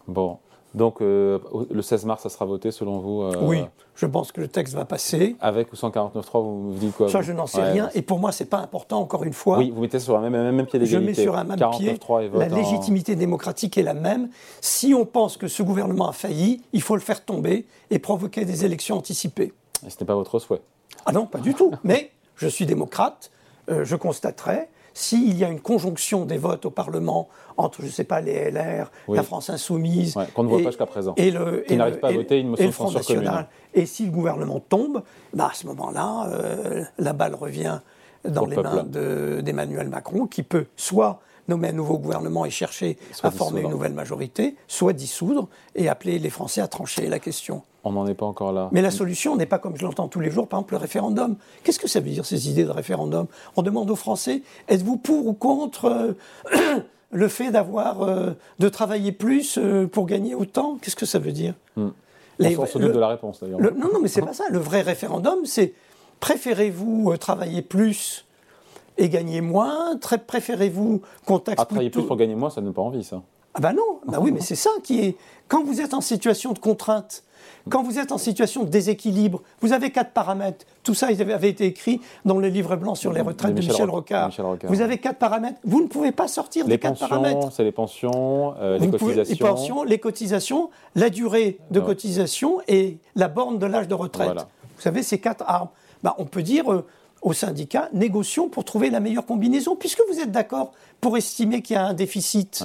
Bon. 0.08 0.38
Donc 0.74 1.02
euh, 1.02 1.40
le 1.70 1.82
16 1.82 2.06
mars, 2.06 2.24
ça 2.24 2.30
sera 2.30 2.46
voté 2.46 2.72
selon 2.72 3.00
vous 3.00 3.24
euh, 3.24 3.34
Oui, 3.42 3.64
je 3.96 4.06
pense 4.06 4.32
que 4.32 4.40
le 4.40 4.48
texte 4.48 4.74
va 4.74 4.86
passer. 4.86 5.36
Avec 5.42 5.72
ou 5.74 5.76
sans 5.76 5.90
49.3, 5.90 6.42
vous 6.42 6.72
vous 6.72 6.80
dites 6.80 6.96
quoi 6.96 7.10
Ça, 7.10 7.22
je 7.22 7.34
n'en 7.34 7.46
sais 7.46 7.62
rien. 7.62 7.90
Et 7.94 8.02
pour 8.02 8.20
moi, 8.20 8.32
c'est 8.32 8.46
pas 8.46 8.60
important, 8.60 9.00
encore 9.00 9.24
une 9.26 9.34
fois. 9.34 9.58
Oui, 9.58 9.72
vous 9.72 9.82
mettez 9.82 10.00
sur 10.00 10.18
un 10.18 10.30
même, 10.30 10.56
même 10.56 10.66
pied 10.66 10.80
d'égalité. 10.80 11.14
Je 11.14 11.20
mets 11.20 11.26
sur 11.26 11.36
un 11.36 11.44
même 11.44 11.60
pied. 11.78 11.98
la 12.34 12.48
légitimité 12.48 13.16
démocratique 13.16 13.78
est 13.78 13.84
la 13.84 13.94
même. 13.94 14.30
Si 14.62 14.94
on 14.94 15.06
pense 15.06 15.36
que 15.36 15.48
ce 15.48 15.62
gouvernement 15.62 16.10
a 16.10 16.14
failli, 16.14 16.62
il 16.72 16.82
faut 16.82 16.96
le 16.96 17.02
faire 17.02 17.24
tomber 17.26 17.66
et 17.90 18.00
provoquer 18.00 18.46
des 18.46 18.64
élections 18.64 18.98
anticipées. 18.98 19.54
Et 19.86 19.90
ce 19.90 20.00
n'est 20.00 20.06
pas 20.06 20.16
votre 20.16 20.40
souhait 20.40 20.62
Ah 21.06 21.12
non, 21.12 21.26
pas 21.26 21.40
du 21.40 21.54
tout. 21.54 21.74
Mais 21.84 22.12
je 22.38 22.48
suis 22.48 22.66
démocrate. 22.66 23.32
Euh, 23.70 23.84
je 23.84 23.96
constaterai 23.96 24.70
s'il 24.94 25.38
y 25.38 25.44
a 25.44 25.50
une 25.50 25.60
conjonction 25.62 26.26
des 26.26 26.38
votes 26.38 26.66
au 26.66 26.72
Parlement 26.72 27.30
entre, 27.58 27.82
je 27.82 27.88
ne 27.88 27.92
sais 27.92 28.04
pas, 28.04 28.22
les 28.22 28.52
LR, 28.52 28.92
la 29.08 29.24
France 29.24 29.50
Insoumise. 29.50 30.16
qu'on 30.34 30.44
ne 30.44 30.50
voit 30.50 30.60
pas 30.60 30.70
jusqu'à 30.70 30.86
présent. 30.86 31.14
Et 31.18 31.32
le, 31.32 31.64
qui 31.68 31.76
n'arrive 31.76 32.00
pas 32.00 32.10
à 32.10 32.14
voter 32.14 32.40
une 32.40 32.50
motion 32.50 32.66
de 32.66 32.72
Front 32.72 32.92
National. 32.92 33.48
Et 33.74 33.86
si 33.86 34.06
le 34.06 34.12
gouvernement 34.12 34.60
tombe, 34.60 35.04
bah 35.34 35.50
à 35.52 35.54
ce 35.54 35.68
moment-là, 35.68 36.30
euh, 36.30 36.84
la 36.98 37.14
balle 37.14 37.36
revient 37.36 37.80
dans 38.28 38.46
les 38.46 38.58
mains 38.58 38.84
d'Emmanuel 38.84 39.90
Macron, 39.90 40.28
qui 40.28 40.44
peut 40.44 40.66
soit 40.76 41.22
nommer 41.48 41.70
un 41.70 41.74
nouveau 41.74 41.98
gouvernement 41.98 42.46
et 42.46 42.50
chercher 42.50 42.98
à 43.24 43.32
former 43.32 43.62
une 43.62 43.70
nouvelle 43.70 43.94
majorité, 43.94 44.56
soit 44.68 44.94
dissoudre 44.94 45.48
et 45.76 45.90
appeler 45.90 46.20
les 46.20 46.30
Français 46.30 46.62
à 46.62 46.68
trancher 46.68 47.08
la 47.08 47.20
question. 47.20 47.64
On 47.84 47.92
n'en 47.94 48.06
est 48.06 48.14
pas 48.14 48.26
encore 48.26 48.52
là. 48.52 48.70
Mais 48.72 48.82
la 48.82 48.92
solution 48.92 49.36
n'est 49.36 49.46
pas 49.46 49.58
comme 49.58 49.76
je 49.76 49.84
l'entends 49.84 50.08
tous 50.08 50.20
les 50.20 50.30
jours, 50.30 50.48
par 50.48 50.60
exemple 50.60 50.74
le 50.76 50.80
référendum. 50.80 51.36
Qu'est-ce 51.64 51.80
que 51.80 51.88
ça 51.88 52.00
veut 52.00 52.10
dire 52.10 52.26
ces 52.26 52.50
idées 52.50 52.64
de 52.64 52.70
référendum? 52.70 53.26
On 53.56 53.64
demande 53.64 53.90
aux 53.90 53.96
Français 53.96 54.44
êtes-vous 54.68 54.98
pour 54.98 55.28
ou 55.28 55.34
contre 55.34 55.86
euh, 55.86 56.82
le 57.12 57.28
fait 57.28 57.52
d'avoir 57.52 58.04
euh, 58.04 58.32
de 58.60 58.70
travailler 58.70 59.12
plus 59.12 59.58
euh, 59.58 59.88
pour 59.88 60.06
gagner 60.06 60.36
autant? 60.36 60.78
Qu'est-ce 60.82 60.96
que 60.96 61.08
ça 61.08 61.20
veut 61.20 61.32
dire? 61.32 61.56
Hmm. 61.76 61.90
On 62.40 62.66
se 62.66 62.80
doute 62.80 62.94
de 62.94 63.00
la 63.00 63.10
réponse 63.10 63.40
d'ailleurs. 63.40 63.60
Non, 63.60 63.90
non, 63.94 64.00
mais 64.02 64.08
c'est 64.08 64.22
pas 64.22 64.34
ça. 64.34 64.46
Le 64.50 64.58
vrai 64.58 64.82
référendum, 64.82 65.46
c'est 65.46 65.74
préférez-vous 66.20 67.16
travailler 67.18 67.62
plus 67.62 68.26
et 68.98 69.10
gagner 69.10 69.42
moins 69.42 69.98
Préférez-vous 70.28 71.02
qu'on 71.26 71.40
taxe 71.40 71.62
ah, 71.62 71.66
Travailler 71.66 71.90
plus 71.90 72.04
pour 72.04 72.18
gagner 72.18 72.36
moins, 72.36 72.50
ça 72.50 72.62
n'a 72.62 72.72
pas 72.72 72.82
envie, 72.82 73.04
ça. 73.04 73.22
Ah 73.54 73.60
ben 73.60 73.74
non, 73.74 74.00
bah 74.08 74.20
oui, 74.22 74.32
mais 74.32 74.40
c'est 74.40 74.56
ça 74.56 74.70
qui 74.82 75.02
est. 75.02 75.18
Quand 75.50 75.64
vous 75.64 75.82
êtes 75.82 75.94
en 75.94 76.00
situation 76.00 76.54
de 76.54 76.60
contrainte, 76.60 77.24
quand 77.70 77.84
vous 77.84 78.00
êtes 78.00 78.12
en 78.12 78.18
situation 78.18 78.64
de 78.64 78.70
déséquilibre, 78.70 79.42
vous 79.60 79.74
avez 79.74 79.92
quatre 79.92 80.12
paramètres. 80.12 80.66
Tout 80.84 80.94
ça 80.94 81.08
avait 81.08 81.50
été 81.50 81.66
écrit 81.66 82.02
dans 82.26 82.38
le 82.38 82.48
livre 82.48 82.76
blanc 82.76 82.96
sur 82.96 83.12
les 83.12 83.22
retraites 83.22 83.54
de 83.54 83.60
Michel, 83.60 83.90
Rocard. 83.90 84.32
Vous 84.64 84.82
avez 84.82 84.98
quatre 84.98 85.18
paramètres. 85.18 85.60
Vous 85.64 85.82
ne 85.82 85.88
pouvez 85.88 86.12
pas 86.12 86.28
sortir 86.28 86.66
des 86.66 86.80
quatre 86.80 87.00
paramètres. 87.00 87.52
C'est 87.52 87.64
les 87.64 87.72
pensions, 87.72 88.56
euh, 88.60 88.78
les 88.78 88.90
cotisations. 88.90 89.34
les 89.34 89.50
pensions, 89.52 89.84
les 89.84 90.00
cotisations, 90.00 90.70
la 90.96 91.10
durée 91.10 91.60
de 91.72 91.80
cotisation 91.80 92.62
et 92.68 92.98
la 93.16 93.28
borne 93.28 93.60
de 93.60 93.66
l'âge 93.66 93.88
de 93.88 93.96
retraite. 93.96 94.38
Vous 94.76 94.82
savez, 94.82 95.04
ces 95.04 95.20
quatre 95.20 95.44
armes. 95.46 95.70
Bah, 96.04 96.16
on 96.18 96.26
peut 96.26 96.42
dire, 96.42 96.72
euh, 96.72 96.88
aux 97.22 97.34
syndicats, 97.34 97.90
négocions 97.94 98.50
pour 98.50 98.66
trouver 98.66 98.90
la 98.90 99.00
meilleure 99.00 99.26
combinaison. 99.26 99.76
Puisque 99.76 100.02
vous 100.10 100.20
êtes 100.20 100.32
d'accord 100.32 100.74
pour 101.00 101.18
estimer 101.18 101.62
qu'il 101.62 101.76
y 101.76 101.78
a 101.78 101.86
un 101.86 101.94
déficit, 101.94 102.64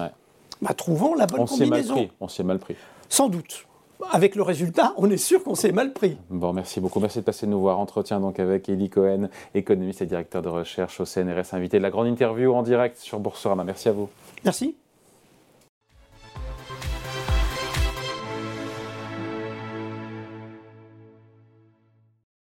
bah, 0.63 0.75
trouvons 0.75 1.15
la 1.15 1.27
bonne 1.27 1.47
combinaison. 1.47 2.09
On 2.21 2.29
s'y 2.29 2.41
est 2.41 2.45
mal 2.45 2.59
pris. 2.59 2.77
Sans 3.09 3.29
doute. 3.29 3.67
Avec 4.13 4.35
le 4.35 4.43
résultat, 4.43 4.93
on 4.99 5.11
est 5.11 5.17
sûr 5.17 5.43
qu'on 5.43 5.55
s'est 5.55 5.73
mal 5.73 5.93
pris. 5.93 6.19
Bon, 6.29 6.53
merci 6.53 6.81
beaucoup. 6.81 7.01
Merci 7.01 7.21
de 7.21 7.25
passer 7.25 7.47
nous 7.47 7.61
voir. 7.61 7.79
Entretien 7.79 8.21
donc 8.21 8.39
avec 8.39 8.69
Elie 8.69 8.91
Cohen, 8.91 9.29
économiste 9.55 10.03
et 10.03 10.07
directeur 10.07 10.43
de 10.43 10.49
recherche 10.49 11.01
au 11.01 11.07
CNRS, 11.07 11.53
invité 11.55 11.79
de 11.79 11.83
la 11.83 11.91
grande 11.91 12.07
interview 12.07 12.53
en 12.53 12.63
direct 12.63 12.99
sur 12.99 13.21
Boursorama. 13.21 13.65
Merci 13.65 13.89
à 13.89 13.93
vous. 13.93 14.11
Merci. 14.45 14.77